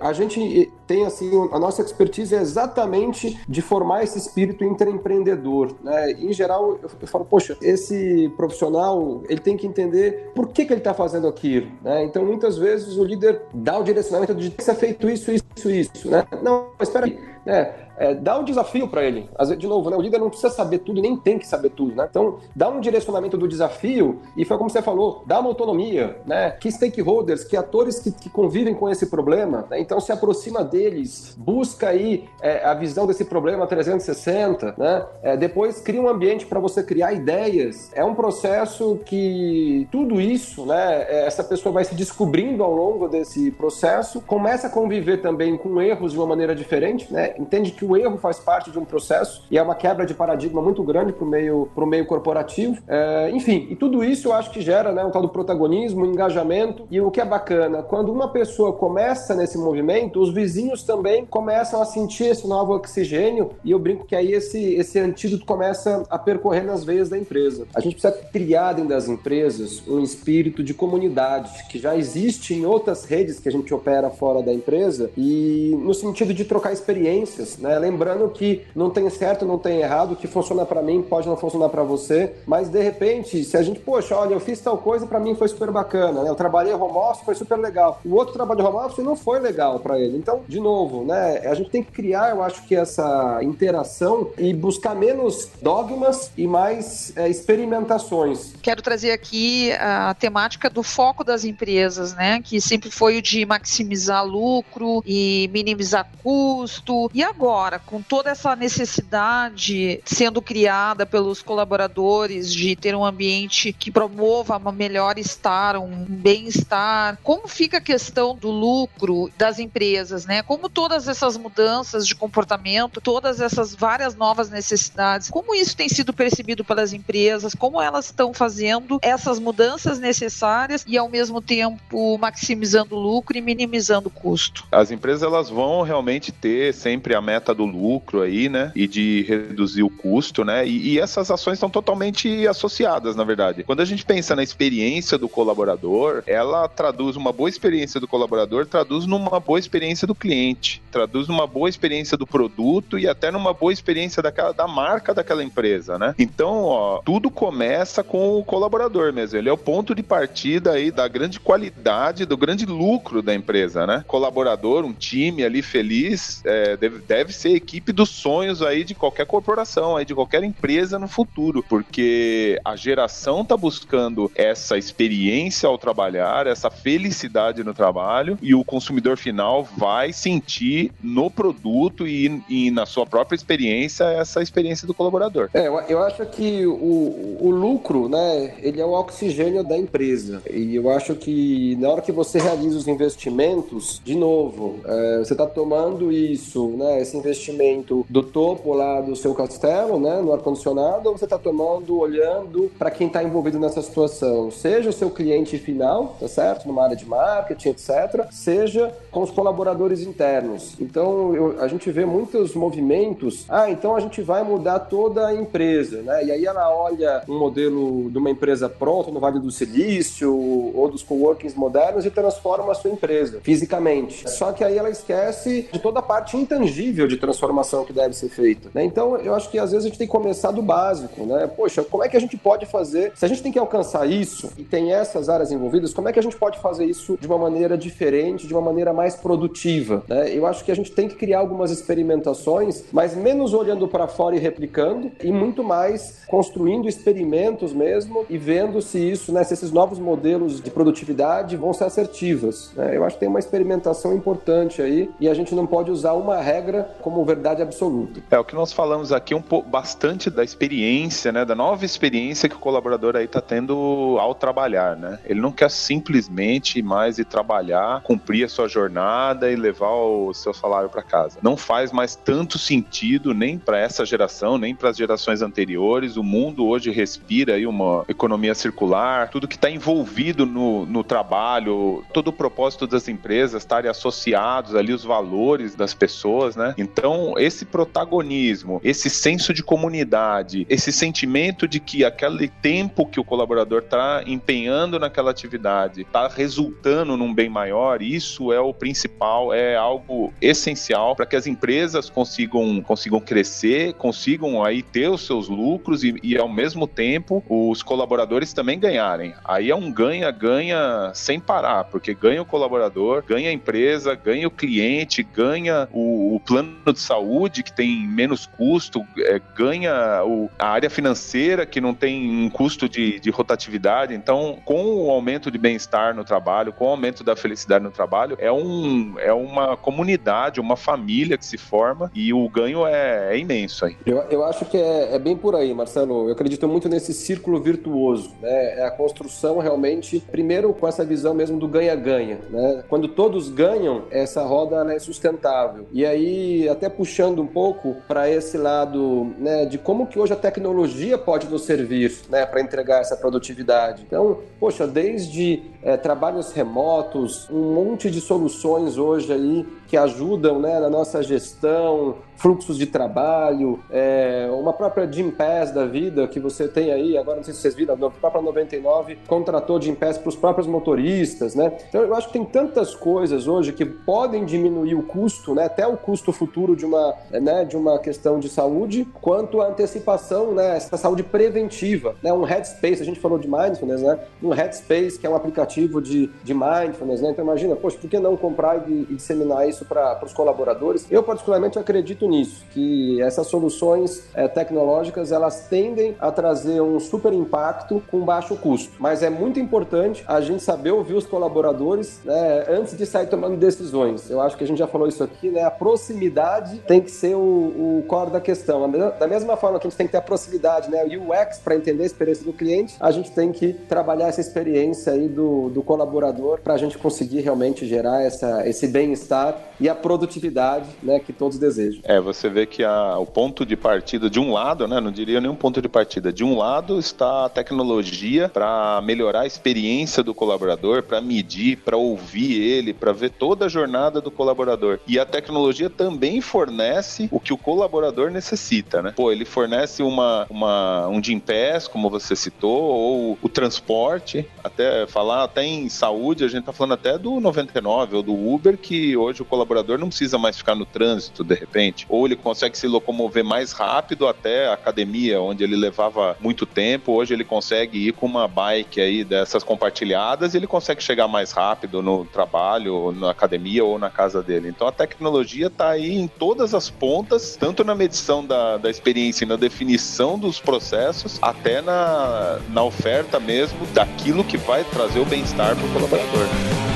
a 0.00 0.12
gente 0.12 0.72
tem 0.86 1.04
assim, 1.06 1.30
a 1.52 1.58
nossa 1.58 1.82
expertise 1.82 2.34
é 2.34 2.40
exatamente 2.40 3.40
de 3.48 3.62
formar 3.62 4.02
esse 4.02 4.18
espírito 4.18 4.64
intraempreendedor. 4.64 5.74
Né? 5.82 6.12
Em 6.12 6.32
geral, 6.32 6.78
eu, 6.82 7.06
falo, 7.06 7.24
poxa, 7.24 7.56
esse 7.62 8.30
profissional 8.36 9.22
ele 9.28 9.40
tem 9.40 9.56
que 9.56 9.66
entender 9.66 10.30
por 10.34 10.48
que, 10.48 10.64
que 10.64 10.72
ele 10.72 10.80
está 10.80 10.92
fazendo 10.92 11.26
aquilo. 11.26 11.70
Né? 11.82 12.04
Então, 12.04 12.24
muitas 12.24 12.58
vezes 12.58 12.96
o 12.96 13.04
líder 13.04 13.42
dá 13.54 13.78
o 13.78 13.84
direcionamento 13.84 14.34
de 14.34 14.52
ser 14.58 14.74
feito 14.74 15.08
isso, 15.08 15.30
isso, 15.30 15.70
isso. 15.70 16.10
Né? 16.10 16.26
Não, 16.42 16.68
espera 16.80 17.06
aí 17.06 17.18
É, 17.46 17.81
é, 17.96 18.14
dá 18.14 18.38
um 18.38 18.44
desafio 18.44 18.88
para 18.88 19.04
ele. 19.04 19.28
De 19.58 19.66
novo, 19.66 19.90
né, 19.90 19.96
o 19.96 20.00
líder 20.00 20.18
não 20.18 20.28
precisa 20.28 20.52
saber 20.52 20.78
tudo 20.78 20.98
e 20.98 21.02
nem 21.02 21.16
tem 21.16 21.38
que 21.38 21.46
saber 21.46 21.70
tudo. 21.70 21.94
Né? 21.94 22.06
Então, 22.08 22.38
dá 22.54 22.68
um 22.68 22.80
direcionamento 22.80 23.36
do 23.36 23.48
desafio 23.48 24.20
e 24.36 24.44
foi 24.44 24.56
como 24.58 24.70
você 24.70 24.82
falou, 24.82 25.22
dá 25.26 25.40
uma 25.40 25.48
autonomia. 25.48 26.16
Né? 26.26 26.50
Que 26.52 26.70
stakeholders, 26.70 27.44
que 27.44 27.56
atores 27.56 27.98
que, 27.98 28.10
que 28.10 28.30
convivem 28.30 28.74
com 28.74 28.88
esse 28.88 29.06
problema, 29.06 29.66
né? 29.70 29.80
então 29.80 30.00
se 30.00 30.12
aproxima 30.12 30.64
deles, 30.64 31.34
busca 31.38 31.88
aí 31.88 32.24
é, 32.40 32.64
a 32.64 32.74
visão 32.74 33.06
desse 33.06 33.24
problema 33.24 33.66
360, 33.66 34.74
né? 34.76 35.06
É, 35.22 35.36
depois 35.36 35.80
cria 35.80 36.00
um 36.00 36.08
ambiente 36.08 36.46
para 36.46 36.60
você 36.60 36.82
criar 36.82 37.12
ideias. 37.12 37.90
É 37.94 38.04
um 38.04 38.14
processo 38.14 39.00
que 39.04 39.88
tudo 39.90 40.20
isso, 40.20 40.66
né, 40.66 41.06
é, 41.08 41.26
essa 41.26 41.44
pessoa 41.44 41.72
vai 41.72 41.84
se 41.84 41.94
descobrindo 41.94 42.62
ao 42.62 42.74
longo 42.74 43.08
desse 43.08 43.50
processo, 43.52 44.20
começa 44.20 44.66
a 44.66 44.70
conviver 44.70 45.18
também 45.18 45.56
com 45.56 45.80
erros 45.80 46.12
de 46.12 46.18
uma 46.18 46.26
maneira 46.26 46.54
diferente, 46.54 47.12
né? 47.12 47.34
entende 47.38 47.72
que 47.72 47.81
o 47.84 47.96
erro 47.96 48.18
faz 48.18 48.38
parte 48.38 48.70
de 48.70 48.78
um 48.78 48.84
processo 48.84 49.44
e 49.50 49.58
é 49.58 49.62
uma 49.62 49.74
quebra 49.74 50.04
de 50.06 50.14
paradigma 50.14 50.60
muito 50.60 50.82
grande 50.82 51.12
para 51.12 51.24
o 51.24 51.28
meio, 51.28 51.68
pro 51.74 51.86
meio 51.86 52.06
corporativo. 52.06 52.82
É, 52.86 53.30
enfim, 53.30 53.66
e 53.70 53.76
tudo 53.76 54.04
isso 54.04 54.28
eu 54.28 54.32
acho 54.32 54.50
que 54.50 54.60
gera 54.60 54.92
né, 54.92 55.04
um 55.04 55.10
tal 55.10 55.22
do 55.22 55.28
protagonismo, 55.28 56.04
engajamento. 56.04 56.86
E 56.90 57.00
o 57.00 57.10
que 57.10 57.20
é 57.20 57.24
bacana, 57.24 57.82
quando 57.82 58.12
uma 58.12 58.28
pessoa 58.28 58.72
começa 58.72 59.34
nesse 59.34 59.58
movimento, 59.58 60.20
os 60.20 60.32
vizinhos 60.32 60.82
também 60.82 61.24
começam 61.26 61.80
a 61.80 61.84
sentir 61.84 62.24
esse 62.24 62.46
novo 62.46 62.74
oxigênio 62.74 63.50
e 63.64 63.70
eu 63.70 63.78
brinco 63.78 64.04
que 64.04 64.14
aí 64.14 64.32
esse, 64.32 64.74
esse 64.74 64.98
antídoto 64.98 65.44
começa 65.44 66.04
a 66.08 66.18
percorrer 66.18 66.64
nas 66.64 66.84
veias 66.84 67.08
da 67.08 67.18
empresa. 67.18 67.66
A 67.74 67.80
gente 67.80 67.96
precisa 67.96 68.12
criar 68.32 68.74
dentro 68.74 68.90
das 68.90 69.08
empresas 69.08 69.82
um 69.86 70.00
espírito 70.00 70.62
de 70.62 70.74
comunidade 70.74 71.66
que 71.68 71.78
já 71.78 71.96
existe 71.96 72.54
em 72.54 72.64
outras 72.64 73.04
redes 73.04 73.38
que 73.38 73.48
a 73.48 73.52
gente 73.52 73.72
opera 73.72 74.10
fora 74.10 74.42
da 74.42 74.52
empresa 74.52 75.10
e 75.16 75.76
no 75.80 75.94
sentido 75.94 76.32
de 76.34 76.44
trocar 76.44 76.72
experiências, 76.72 77.58
né? 77.58 77.71
Lembrando 77.78 78.28
que 78.28 78.64
não 78.74 78.90
tem 78.90 79.08
certo, 79.10 79.44
não 79.44 79.58
tem 79.58 79.80
errado, 79.80 80.12
o 80.12 80.16
que 80.16 80.26
funciona 80.26 80.64
para 80.64 80.82
mim 80.82 81.02
pode 81.02 81.28
não 81.28 81.36
funcionar 81.36 81.68
para 81.68 81.82
você, 81.82 82.32
mas 82.46 82.68
de 82.68 82.82
repente, 82.82 83.44
se 83.44 83.56
a 83.56 83.62
gente, 83.62 83.80
poxa, 83.80 84.16
olha, 84.16 84.34
eu 84.34 84.40
fiz 84.40 84.60
tal 84.60 84.78
coisa 84.78 85.06
para 85.06 85.20
mim 85.20 85.34
foi 85.34 85.48
super 85.48 85.70
bacana, 85.70 86.22
né? 86.22 86.30
Eu 86.30 86.34
trabalhei 86.34 86.72
home 86.72 86.96
office, 86.96 87.24
foi 87.24 87.34
super 87.34 87.58
legal. 87.58 88.00
O 88.04 88.14
outro 88.14 88.34
trabalho 88.34 88.64
home 88.64 88.86
office 88.86 89.04
não 89.04 89.16
foi 89.16 89.38
legal 89.38 89.78
para 89.80 89.98
ele. 89.98 90.16
Então, 90.16 90.42
de 90.48 90.60
novo, 90.60 91.04
né? 91.04 91.38
A 91.46 91.54
gente 91.54 91.70
tem 91.70 91.82
que 91.82 91.92
criar, 91.92 92.30
eu 92.30 92.42
acho 92.42 92.64
que 92.66 92.74
essa 92.74 93.40
interação 93.42 94.30
e 94.38 94.52
buscar 94.52 94.94
menos 94.94 95.48
dogmas 95.60 96.30
e 96.36 96.46
mais 96.46 97.12
é, 97.16 97.28
experimentações. 97.28 98.54
Quero 98.62 98.82
trazer 98.82 99.12
aqui 99.12 99.72
a 99.72 100.14
temática 100.14 100.68
do 100.68 100.82
foco 100.82 101.24
das 101.24 101.44
empresas, 101.44 102.14
né? 102.14 102.40
Que 102.42 102.60
sempre 102.60 102.90
foi 102.90 103.18
o 103.18 103.22
de 103.22 103.44
maximizar 103.46 104.24
lucro 104.24 105.02
e 105.06 105.48
minimizar 105.52 106.08
custo. 106.22 107.10
E 107.14 107.22
agora 107.22 107.61
agora, 107.62 107.78
com 107.78 108.02
toda 108.02 108.30
essa 108.30 108.56
necessidade 108.56 110.00
sendo 110.04 110.42
criada 110.42 111.06
pelos 111.06 111.40
colaboradores 111.40 112.52
de 112.52 112.74
ter 112.74 112.92
um 112.92 113.04
ambiente 113.04 113.72
que 113.72 113.88
promova 113.88 114.58
um 114.58 114.72
melhor 114.72 115.16
estar, 115.16 115.76
um 115.76 116.04
bem-estar, 116.08 117.18
como 117.22 117.46
fica 117.46 117.78
a 117.78 117.80
questão 117.80 118.34
do 118.34 118.50
lucro 118.50 119.30
das 119.38 119.60
empresas, 119.60 120.26
né? 120.26 120.42
Como 120.42 120.68
todas 120.68 121.06
essas 121.06 121.36
mudanças 121.36 122.04
de 122.04 122.16
comportamento, 122.16 123.00
todas 123.00 123.40
essas 123.40 123.76
várias 123.76 124.16
novas 124.16 124.50
necessidades, 124.50 125.30
como 125.30 125.54
isso 125.54 125.76
tem 125.76 125.88
sido 125.88 126.12
percebido 126.12 126.64
pelas 126.64 126.92
empresas, 126.92 127.54
como 127.54 127.80
elas 127.80 128.06
estão 128.06 128.34
fazendo 128.34 128.98
essas 129.02 129.38
mudanças 129.38 130.00
necessárias 130.00 130.84
e 130.88 130.98
ao 130.98 131.08
mesmo 131.08 131.40
tempo 131.40 132.18
maximizando 132.18 132.96
o 132.96 133.00
lucro 133.00 133.38
e 133.38 133.40
minimizando 133.40 134.08
o 134.08 134.10
custo. 134.10 134.66
As 134.72 134.90
empresas 134.90 135.22
elas 135.22 135.48
vão 135.48 135.82
realmente 135.82 136.32
ter 136.32 136.74
sempre 136.74 137.14
a 137.14 137.20
meta 137.20 137.51
do 137.54 137.64
lucro 137.64 138.22
aí, 138.22 138.48
né? 138.48 138.72
E 138.74 138.86
de 138.86 139.22
reduzir 139.22 139.82
o 139.82 139.90
custo, 139.90 140.44
né? 140.44 140.66
E, 140.66 140.92
e 140.92 140.98
essas 140.98 141.30
ações 141.30 141.54
estão 141.54 141.70
totalmente 141.70 142.46
associadas, 142.46 143.16
na 143.16 143.24
verdade. 143.24 143.62
Quando 143.64 143.80
a 143.80 143.84
gente 143.84 144.04
pensa 144.04 144.34
na 144.36 144.42
experiência 144.42 145.18
do 145.18 145.28
colaborador, 145.28 146.22
ela 146.26 146.68
traduz 146.68 147.16
uma 147.16 147.32
boa 147.32 147.48
experiência 147.48 148.00
do 148.00 148.08
colaborador, 148.08 148.66
traduz 148.66 149.06
numa 149.06 149.40
boa 149.40 149.58
experiência 149.58 150.06
do 150.06 150.14
cliente, 150.14 150.82
traduz 150.90 151.28
numa 151.28 151.46
boa 151.46 151.68
experiência 151.68 152.16
do 152.16 152.26
produto 152.26 152.98
e 152.98 153.08
até 153.08 153.30
numa 153.30 153.52
boa 153.52 153.72
experiência 153.72 154.22
daquela, 154.22 154.52
da 154.52 154.66
marca 154.66 155.14
daquela 155.14 155.42
empresa, 155.42 155.98
né? 155.98 156.14
Então, 156.18 156.64
ó, 156.64 157.02
tudo 157.04 157.30
começa 157.30 158.02
com 158.02 158.38
o 158.38 158.44
colaborador 158.44 159.12
mesmo. 159.12 159.38
Ele 159.38 159.48
é 159.48 159.52
o 159.52 159.58
ponto 159.58 159.94
de 159.94 160.02
partida 160.02 160.72
aí 160.72 160.90
da 160.90 161.06
grande 161.08 161.40
qualidade, 161.40 162.24
do 162.24 162.36
grande 162.36 162.66
lucro 162.66 163.22
da 163.22 163.34
empresa, 163.34 163.86
né? 163.86 164.04
Colaborador, 164.06 164.84
um 164.84 164.92
time 164.92 165.44
ali 165.44 165.62
feliz, 165.62 166.42
é, 166.44 166.76
deve, 166.76 166.98
deve 167.00 167.32
ser 167.42 167.56
equipe 167.56 167.92
dos 167.92 168.10
sonhos 168.10 168.62
aí 168.62 168.84
de 168.84 168.94
qualquer 168.94 169.26
corporação, 169.26 169.96
aí 169.96 170.04
de 170.04 170.14
qualquer 170.14 170.44
empresa 170.44 170.96
no 170.98 171.08
futuro, 171.08 171.64
porque 171.68 172.60
a 172.64 172.76
geração 172.76 173.44
tá 173.44 173.56
buscando 173.56 174.30
essa 174.34 174.78
experiência 174.78 175.68
ao 175.68 175.76
trabalhar, 175.76 176.46
essa 176.46 176.70
felicidade 176.70 177.64
no 177.64 177.74
trabalho 177.74 178.38
e 178.40 178.54
o 178.54 178.64
consumidor 178.64 179.16
final 179.16 179.64
vai 179.76 180.12
sentir 180.12 180.92
no 181.02 181.28
produto 181.30 182.06
e, 182.06 182.42
e 182.48 182.70
na 182.70 182.86
sua 182.86 183.04
própria 183.04 183.34
experiência 183.34 184.04
essa 184.04 184.40
experiência 184.40 184.86
do 184.86 184.94
colaborador. 184.94 185.50
É, 185.52 185.66
eu, 185.66 186.02
acho 186.02 186.24
que 186.26 186.64
o, 186.64 187.38
o 187.40 187.50
lucro, 187.50 188.08
né, 188.08 188.54
ele 188.62 188.80
é 188.80 188.84
o 188.84 188.92
oxigênio 188.92 189.64
da 189.64 189.76
empresa 189.76 190.42
e 190.48 190.76
eu 190.76 190.88
acho 190.90 191.16
que 191.16 191.76
na 191.80 191.88
hora 191.88 192.02
que 192.02 192.12
você 192.12 192.38
realiza 192.38 192.78
os 192.78 192.86
investimentos, 192.86 194.00
de 194.04 194.14
novo, 194.14 194.78
é, 194.84 195.18
você 195.18 195.32
está 195.32 195.46
tomando 195.46 196.12
isso, 196.12 196.68
né, 196.76 197.02
esse 197.02 197.16
investimento 197.16 197.31
investimento 197.32 198.06
do 198.08 198.22
topo 198.22 198.74
lá 198.74 199.00
do 199.00 199.16
seu 199.16 199.34
castelo, 199.34 199.98
né, 199.98 200.20
no 200.20 200.32
ar-condicionado, 200.32 201.08
ou 201.08 201.16
você 201.16 201.24
está 201.24 201.38
tomando, 201.38 201.98
olhando 201.98 202.70
para 202.78 202.90
quem 202.90 203.06
está 203.06 203.22
envolvido 203.24 203.58
nessa 203.58 203.80
situação? 203.82 204.50
Seja 204.50 204.90
o 204.90 204.92
seu 204.92 205.10
cliente 205.10 205.58
final, 205.58 206.16
tá 206.20 206.28
certo? 206.28 206.66
Numa 206.68 206.84
área 206.84 206.96
de 206.96 207.06
marketing, 207.06 207.70
etc., 207.70 208.26
seja 208.30 208.94
com 209.10 209.22
os 209.22 209.30
colaboradores 209.30 210.02
internos. 210.02 210.74
Então, 210.78 211.34
eu, 211.34 211.60
a 211.60 211.68
gente 211.68 211.90
vê 211.90 212.04
muitos 212.04 212.54
movimentos, 212.54 213.44
ah, 213.48 213.70
então 213.70 213.96
a 213.96 214.00
gente 214.00 214.20
vai 214.20 214.44
mudar 214.44 214.78
toda 214.80 215.26
a 215.26 215.34
empresa, 215.34 216.02
né? 216.02 216.24
E 216.24 216.30
aí 216.30 216.44
ela 216.44 216.74
olha 216.74 217.22
um 217.28 217.38
modelo 217.38 218.10
de 218.10 218.18
uma 218.18 218.30
empresa 218.30 218.68
pronta 218.68 219.10
no 219.10 219.20
Vale 219.20 219.40
do 219.40 219.50
Silício 219.50 220.34
ou 220.74 220.88
dos 220.88 221.02
coworkings 221.02 221.54
modernos 221.54 222.04
e 222.04 222.10
transforma 222.10 222.72
a 222.72 222.74
sua 222.74 222.90
empresa 222.90 223.40
fisicamente. 223.42 224.28
Só 224.30 224.52
que 224.52 224.62
aí 224.62 224.76
ela 224.76 224.90
esquece 224.90 225.68
de 225.72 225.78
toda 225.78 226.00
a 226.00 226.02
parte 226.02 226.36
intangível 226.36 227.06
de 227.06 227.16
transformação 227.22 227.84
que 227.84 227.92
deve 227.92 228.16
ser 228.16 228.28
feita. 228.28 228.68
Né? 228.74 228.84
Então, 228.84 229.16
eu 229.16 229.32
acho 229.32 229.48
que 229.48 229.58
às 229.58 229.70
vezes 229.70 229.86
a 229.86 229.88
gente 229.88 229.96
tem 229.96 230.08
que 230.08 230.12
começar 230.12 230.50
do 230.50 230.60
básico, 230.60 231.24
né? 231.24 231.46
Poxa, 231.46 231.84
como 231.84 232.02
é 232.02 232.08
que 232.08 232.16
a 232.16 232.20
gente 232.20 232.36
pode 232.36 232.66
fazer? 232.66 233.12
Se 233.14 233.24
a 233.24 233.28
gente 233.28 233.42
tem 233.42 233.52
que 233.52 233.58
alcançar 233.60 234.08
isso 234.10 234.50
e 234.58 234.64
tem 234.64 234.92
essas 234.92 235.28
áreas 235.28 235.52
envolvidas, 235.52 235.94
como 235.94 236.08
é 236.08 236.12
que 236.12 236.18
a 236.18 236.22
gente 236.22 236.36
pode 236.36 236.58
fazer 236.58 236.84
isso 236.84 237.16
de 237.20 237.26
uma 237.28 237.38
maneira 237.38 237.78
diferente, 237.78 238.46
de 238.46 238.52
uma 238.52 238.60
maneira 238.60 238.92
mais 238.92 239.14
produtiva? 239.14 240.02
Né? 240.08 240.36
Eu 240.36 240.46
acho 240.46 240.64
que 240.64 240.72
a 240.72 240.74
gente 240.74 240.90
tem 240.90 241.08
que 241.08 241.14
criar 241.14 241.38
algumas 241.38 241.70
experimentações, 241.70 242.84
mas 242.90 243.14
menos 243.14 243.54
olhando 243.54 243.86
para 243.86 244.08
fora 244.08 244.34
e 244.34 244.40
replicando, 244.40 245.12
e 245.22 245.30
muito 245.30 245.62
mais 245.62 246.22
construindo 246.26 246.88
experimentos 246.88 247.72
mesmo 247.72 248.24
e 248.28 248.36
vendo 248.36 248.82
se 248.82 248.98
isso, 248.98 249.32
né, 249.32 249.44
se 249.44 249.54
esses 249.54 249.70
novos 249.70 249.98
modelos 249.98 250.60
de 250.60 250.70
produtividade 250.70 251.56
vão 251.56 251.72
ser 251.72 251.84
assertivas. 251.84 252.72
Né? 252.74 252.96
Eu 252.96 253.04
acho 253.04 253.16
que 253.16 253.20
tem 253.20 253.28
uma 253.28 253.38
experimentação 253.38 254.14
importante 254.14 254.82
aí 254.82 255.10
e 255.20 255.28
a 255.28 255.34
gente 255.34 255.54
não 255.54 255.66
pode 255.66 255.90
usar 255.90 256.14
uma 256.14 256.40
regra 256.40 256.90
como 257.02 257.11
como 257.12 257.24
verdade 257.24 257.62
absoluta. 257.62 258.22
É 258.30 258.38
o 258.38 258.44
que 258.44 258.54
nós 258.54 258.72
falamos 258.72 259.12
aqui 259.12 259.34
um 259.34 259.42
pouco 259.42 259.68
bastante 259.68 260.30
da 260.30 260.42
experiência, 260.42 261.30
né, 261.30 261.44
da 261.44 261.54
nova 261.54 261.84
experiência 261.84 262.48
que 262.48 262.56
o 262.56 262.58
colaborador 262.58 263.16
aí 263.16 263.26
está 263.26 263.40
tendo 263.40 264.16
ao 264.18 264.34
trabalhar, 264.34 264.96
né? 264.96 265.18
Ele 265.24 265.40
não 265.40 265.52
quer 265.52 265.70
simplesmente 265.70 266.82
mais 266.82 267.18
ir 267.18 267.24
trabalhar, 267.24 268.00
cumprir 268.02 268.44
a 268.44 268.48
sua 268.48 268.68
jornada 268.68 269.50
e 269.50 269.56
levar 269.56 269.90
o 269.90 270.32
seu 270.32 270.54
salário 270.54 270.88
para 270.88 271.02
casa. 271.02 271.38
Não 271.42 271.56
faz 271.56 271.92
mais 271.92 272.16
tanto 272.16 272.58
sentido 272.58 273.34
nem 273.34 273.58
para 273.58 273.78
essa 273.78 274.04
geração, 274.06 274.56
nem 274.56 274.74
para 274.74 274.90
as 274.90 274.96
gerações 274.96 275.42
anteriores. 275.42 276.16
O 276.16 276.22
mundo 276.22 276.66
hoje 276.66 276.90
respira 276.90 277.54
aí 277.54 277.66
uma 277.66 278.04
economia 278.08 278.54
circular, 278.54 279.28
tudo 279.28 279.48
que 279.48 279.56
está 279.56 279.70
envolvido 279.70 280.46
no, 280.46 280.86
no 280.86 281.04
trabalho, 281.04 282.04
todo 282.12 282.28
o 282.28 282.32
propósito 282.32 282.86
das 282.86 283.08
empresas 283.08 283.62
estarem 283.62 283.90
associados 283.90 284.74
ali 284.74 284.92
os 284.92 285.04
valores 285.04 285.74
das 285.74 285.92
pessoas, 285.92 286.56
né? 286.56 286.74
Então 286.78 286.91
então, 286.92 287.34
esse 287.38 287.64
protagonismo, 287.64 288.80
esse 288.84 289.08
senso 289.08 289.54
de 289.54 289.62
comunidade, 289.62 290.66
esse 290.68 290.92
sentimento 290.92 291.66
de 291.66 291.80
que 291.80 292.04
aquele 292.04 292.48
tempo 292.48 293.06
que 293.06 293.18
o 293.18 293.24
colaborador 293.24 293.80
está 293.80 294.22
empenhando 294.26 294.98
naquela 294.98 295.30
atividade 295.30 296.02
está 296.02 296.28
resultando 296.28 297.16
num 297.16 297.32
bem 297.32 297.48
maior, 297.48 298.02
isso 298.02 298.52
é 298.52 298.60
o 298.60 298.74
principal, 298.74 299.54
é 299.54 299.74
algo 299.74 300.32
essencial 300.40 301.16
para 301.16 301.24
que 301.24 301.34
as 301.34 301.46
empresas 301.46 302.10
consigam, 302.10 302.82
consigam 302.82 303.20
crescer, 303.20 303.94
consigam 303.94 304.62
aí 304.62 304.82
ter 304.82 305.08
os 305.08 305.24
seus 305.24 305.48
lucros 305.48 306.04
e, 306.04 306.14
e 306.22 306.36
ao 306.36 306.48
mesmo 306.48 306.86
tempo 306.86 307.42
os 307.48 307.82
colaboradores 307.82 308.52
também 308.52 308.78
ganharem. 308.78 309.34
Aí 309.44 309.70
é 309.70 309.74
um 309.74 309.90
ganha-ganha 309.90 311.10
sem 311.14 311.40
parar, 311.40 311.84
porque 311.84 312.12
ganha 312.12 312.42
o 312.42 312.46
colaborador, 312.46 313.24
ganha 313.26 313.48
a 313.48 313.52
empresa, 313.52 314.14
ganha 314.14 314.46
o 314.46 314.50
cliente, 314.50 315.22
ganha 315.22 315.88
o, 315.90 316.36
o 316.36 316.40
plano 316.40 316.81
de 316.90 317.00
saúde 317.00 317.62
que 317.62 317.70
tem 317.72 318.06
menos 318.06 318.46
custo, 318.46 319.04
é, 319.18 319.38
ganha 319.54 320.24
o, 320.24 320.48
a 320.58 320.68
área 320.68 320.88
financeira 320.88 321.66
que 321.66 321.80
não 321.80 321.92
tem 321.92 322.46
um 322.46 322.48
custo 322.48 322.88
de, 322.88 323.20
de 323.20 323.28
rotatividade. 323.30 324.14
Então, 324.14 324.58
com 324.64 325.06
o 325.06 325.10
aumento 325.10 325.50
de 325.50 325.58
bem-estar 325.58 326.14
no 326.14 326.24
trabalho, 326.24 326.72
com 326.72 326.86
o 326.86 326.88
aumento 326.88 327.22
da 327.22 327.36
felicidade 327.36 327.84
no 327.84 327.90
trabalho, 327.90 328.36
é, 328.38 328.50
um, 328.50 329.18
é 329.18 329.32
uma 329.32 329.76
comunidade, 329.76 330.60
uma 330.60 330.76
família 330.76 331.36
que 331.36 331.44
se 331.44 331.58
forma 331.58 332.10
e 332.14 332.32
o 332.32 332.48
ganho 332.48 332.86
é, 332.86 333.34
é 333.34 333.38
imenso 333.38 333.84
aí. 333.84 333.96
Eu, 334.06 334.18
eu 334.30 334.44
acho 334.44 334.64
que 334.64 334.76
é, 334.76 335.14
é, 335.14 335.18
bem 335.18 335.36
por 335.36 335.54
aí, 335.54 335.74
Marcelo. 335.74 336.28
Eu 336.28 336.32
acredito 336.32 336.66
muito 336.68 336.88
nesse 336.88 337.12
círculo 337.12 337.60
virtuoso, 337.60 338.32
né? 338.40 338.80
É 338.80 338.86
a 338.86 338.90
construção 338.90 339.58
realmente, 339.58 340.22
primeiro 340.30 340.72
com 340.72 340.86
essa 340.86 341.04
visão 341.04 341.34
mesmo 341.34 341.58
do 341.58 341.68
ganha-ganha, 341.68 342.38
né? 342.48 342.84
Quando 342.88 343.08
todos 343.08 343.50
ganham, 343.50 344.04
essa 344.10 344.42
roda 344.42 344.92
é 344.92 344.98
sustentável. 344.98 345.86
E 345.92 346.06
aí, 346.06 346.68
até 346.72 346.88
puxando 346.88 347.40
um 347.40 347.46
pouco 347.46 347.96
para 348.08 348.28
esse 348.30 348.56
lado, 348.56 349.32
né, 349.38 349.64
de 349.66 349.78
como 349.78 350.06
que 350.06 350.18
hoje 350.18 350.32
a 350.32 350.36
tecnologia 350.36 351.16
pode 351.16 351.46
nos 351.48 351.64
servir, 351.64 352.12
né, 352.28 352.44
para 352.46 352.60
entregar 352.60 353.00
essa 353.00 353.16
produtividade. 353.16 354.04
Então, 354.06 354.38
poxa, 354.58 354.86
desde 354.86 355.62
é, 355.82 355.96
trabalhos 355.96 356.52
remotos, 356.52 357.48
um 357.50 357.74
monte 357.74 358.10
de 358.10 358.20
soluções 358.20 358.98
hoje 358.98 359.32
aí 359.32 359.66
que 359.92 359.96
ajudam 359.98 360.58
né, 360.58 360.80
na 360.80 360.88
nossa 360.88 361.22
gestão, 361.22 362.16
fluxos 362.36 362.78
de 362.78 362.86
trabalho, 362.86 363.78
é, 363.90 364.48
uma 364.50 364.72
própria 364.72 365.06
Jim 365.10 365.30
Pass 365.30 365.70
da 365.70 365.84
vida 365.84 366.26
que 366.26 366.40
você 366.40 366.66
tem 366.66 366.90
aí, 366.90 367.18
agora 367.18 367.36
não 367.36 367.44
sei 367.44 367.52
se 367.52 367.60
vocês 367.60 367.74
viram, 367.74 367.94
a 367.94 368.10
própria 368.10 368.40
99 368.40 369.18
contratou 369.28 369.80
Jim 369.80 369.94
Pass 369.94 370.16
para 370.16 370.30
os 370.30 370.34
próprios 370.34 370.66
motoristas, 370.66 371.54
né? 371.54 371.76
Então 371.90 372.02
eu 372.02 372.14
acho 372.14 372.28
que 372.28 372.32
tem 372.32 372.44
tantas 372.44 372.94
coisas 372.94 373.46
hoje 373.46 373.70
que 373.70 373.84
podem 373.84 374.46
diminuir 374.46 374.94
o 374.94 375.02
custo, 375.02 375.54
né, 375.54 375.66
até 375.66 375.86
o 375.86 375.96
custo 375.96 376.32
futuro 376.32 376.74
de 376.74 376.86
uma, 376.86 377.14
né, 377.30 377.64
de 377.66 377.76
uma 377.76 377.98
questão 377.98 378.40
de 378.40 378.48
saúde, 378.48 379.06
quanto 379.20 379.60
a 379.60 379.68
antecipação, 379.68 380.52
né, 380.52 380.78
essa 380.78 380.96
saúde 380.96 381.22
preventiva, 381.22 382.16
né, 382.22 382.32
um 382.32 382.44
Headspace, 382.44 383.02
a 383.02 383.04
gente 383.04 383.20
falou 383.20 383.38
de 383.38 383.46
mindfulness, 383.46 384.00
né, 384.00 384.18
um 384.42 384.48
Headspace 384.48 385.18
que 385.18 385.26
é 385.26 385.30
um 385.30 385.36
aplicativo 385.36 386.00
de, 386.00 386.30
de 386.42 386.54
mindfulness, 386.54 387.20
né, 387.20 387.30
então 387.30 387.44
imagina, 387.44 387.76
poxa, 387.76 387.98
por 387.98 388.08
que 388.08 388.18
não 388.18 388.38
comprar 388.38 388.88
e, 388.88 389.06
e 389.10 389.14
disseminar 389.14 389.68
isso 389.68 389.81
para 389.84 390.24
os 390.24 390.32
colaboradores? 390.32 391.06
Eu 391.10 391.22
particularmente 391.22 391.78
acredito 391.78 392.26
nisso, 392.28 392.64
que 392.70 393.20
essas 393.22 393.46
soluções 393.46 394.28
é, 394.34 394.48
tecnológicas 394.48 395.32
elas 395.32 395.66
tendem 395.68 396.16
a 396.20 396.30
trazer 396.30 396.80
um 396.80 396.98
super 397.00 397.32
impacto 397.32 398.02
com 398.10 398.20
baixo 398.20 398.56
custo, 398.56 398.92
mas 398.98 399.22
é 399.22 399.30
muito 399.30 399.58
importante 399.58 400.24
a 400.26 400.40
gente 400.40 400.62
saber 400.62 400.90
ouvir 400.90 401.14
os 401.14 401.26
colaboradores 401.26 402.20
né, 402.24 402.66
antes 402.68 402.96
de 402.96 403.06
sair 403.06 403.26
tomando 403.26 403.56
decisões. 403.56 404.30
Eu 404.30 404.40
acho 404.40 404.56
que 404.56 404.64
a 404.64 404.66
gente 404.66 404.78
já 404.78 404.86
falou 404.86 405.08
isso 405.08 405.22
aqui, 405.22 405.50
né? 405.50 405.62
A 405.62 405.70
proximidade 405.70 406.78
tem 406.86 407.00
que 407.00 407.10
ser 407.10 407.34
o, 407.34 407.38
o 407.38 408.04
core 408.06 408.30
da 408.30 408.40
questão. 408.40 408.90
Da 408.90 409.26
mesma 409.26 409.56
forma 409.56 409.78
que 409.78 409.86
a 409.86 409.90
gente 409.90 409.96
tem 409.96 410.06
que 410.06 410.12
ter 410.12 410.18
a 410.18 410.22
proximidade, 410.22 410.90
né? 410.90 411.04
O 411.04 411.30
UX 411.30 411.58
para 411.58 411.74
entender 411.74 412.02
a 412.02 412.06
experiência 412.06 412.44
do 412.44 412.52
cliente, 412.52 412.96
a 413.00 413.10
gente 413.10 413.30
tem 413.30 413.52
que 413.52 413.72
trabalhar 413.72 414.28
essa 414.28 414.40
experiência 414.40 415.12
aí 415.12 415.28
do, 415.28 415.68
do 415.70 415.82
colaborador 415.82 416.60
para 416.60 416.74
a 416.74 416.78
gente 416.78 416.98
conseguir 416.98 417.40
realmente 417.40 417.86
gerar 417.86 418.22
essa, 418.22 418.66
esse 418.68 418.86
bem-estar 418.86 419.56
e 419.82 419.88
a 419.88 419.96
produtividade, 419.96 420.88
né? 421.02 421.18
Que 421.18 421.32
todos 421.32 421.58
desejam. 421.58 422.00
É, 422.04 422.20
você 422.20 422.48
vê 422.48 422.66
que 422.66 422.84
a, 422.84 423.18
o 423.18 423.26
ponto 423.26 423.66
de 423.66 423.76
partida 423.76 424.30
de 424.30 424.38
um 424.38 424.52
lado, 424.52 424.86
né? 424.86 425.00
Não 425.00 425.10
diria 425.10 425.40
nenhum 425.40 425.56
ponto 425.56 425.82
de 425.82 425.88
partida. 425.88 426.32
De 426.32 426.44
um 426.44 426.56
lado 426.56 427.00
está 427.00 427.46
a 427.46 427.48
tecnologia 427.48 428.48
para 428.48 429.02
melhorar 429.02 429.40
a 429.40 429.46
experiência 429.46 430.22
do 430.22 430.32
colaborador, 430.32 431.02
para 431.02 431.20
medir, 431.20 431.78
para 431.78 431.96
ouvir 431.96 432.62
ele, 432.62 432.94
para 432.94 433.12
ver 433.12 433.30
toda 433.30 433.66
a 433.66 433.68
jornada 433.68 434.20
do 434.20 434.30
colaborador. 434.30 435.00
E 435.04 435.18
a 435.18 435.26
tecnologia 435.26 435.90
também 435.90 436.40
fornece 436.40 437.28
o 437.32 437.40
que 437.40 437.52
o 437.52 437.58
colaborador 437.58 438.30
necessita, 438.30 439.02
né? 439.02 439.12
Pô, 439.16 439.32
ele 439.32 439.44
fornece 439.44 440.00
uma, 440.04 440.46
uma 440.48 441.08
um 441.08 441.20
Gympass, 441.20 441.88
como 441.88 442.08
você 442.08 442.36
citou, 442.36 442.82
ou 442.82 443.38
o 443.42 443.48
transporte, 443.48 444.48
até 444.62 445.08
falar 445.08 445.42
até 445.42 445.64
em 445.64 445.88
saúde, 445.88 446.44
a 446.44 446.48
gente 446.48 446.64
tá 446.64 446.72
falando 446.72 446.92
até 446.92 447.18
do 447.18 447.40
99 447.40 448.14
ou 448.14 448.22
do 448.22 448.32
Uber, 448.32 448.78
que 448.78 449.16
hoje 449.16 449.42
o 449.42 449.44
colaborador 449.44 449.71
não 449.98 450.08
precisa 450.08 450.38
mais 450.38 450.56
ficar 450.56 450.74
no 450.74 450.84
trânsito 450.84 451.44
de 451.44 451.54
repente, 451.54 452.06
ou 452.08 452.26
ele 452.26 452.36
consegue 452.36 452.76
se 452.76 452.86
locomover 452.86 453.44
mais 453.44 453.72
rápido 453.72 454.26
até 454.28 454.68
a 454.68 454.74
academia, 454.74 455.40
onde 455.40 455.62
ele 455.64 455.76
levava 455.76 456.36
muito 456.40 456.66
tempo, 456.66 457.12
hoje 457.12 457.34
ele 457.34 457.44
consegue 457.44 458.08
ir 458.08 458.12
com 458.12 458.26
uma 458.26 458.48
bike 458.48 459.00
aí 459.00 459.24
dessas 459.24 459.62
compartilhadas 459.62 460.54
e 460.54 460.56
ele 460.56 460.66
consegue 460.66 461.02
chegar 461.02 461.28
mais 461.28 461.52
rápido 461.52 462.02
no 462.02 462.24
trabalho, 462.24 463.12
na 463.12 463.30
academia 463.30 463.84
ou 463.84 463.98
na 463.98 464.10
casa 464.10 464.42
dele. 464.42 464.68
Então 464.68 464.86
a 464.86 464.92
tecnologia 464.92 465.66
está 465.66 465.90
aí 465.90 466.12
em 466.12 466.26
todas 466.26 466.74
as 466.74 466.90
pontas, 466.90 467.56
tanto 467.56 467.84
na 467.84 467.94
medição 467.94 468.44
da, 468.44 468.76
da 468.76 468.90
experiência 468.90 469.44
e 469.44 469.48
na 469.48 469.56
definição 469.56 470.38
dos 470.38 470.58
processos, 470.60 471.38
até 471.40 471.80
na, 471.80 472.58
na 472.68 472.82
oferta 472.82 473.38
mesmo 473.38 473.86
daquilo 473.88 474.44
que 474.44 474.56
vai 474.56 474.84
trazer 474.84 475.20
o 475.20 475.24
bem-estar 475.24 475.76
para 475.76 475.86
o 475.86 475.92
colaborador. 475.92 476.91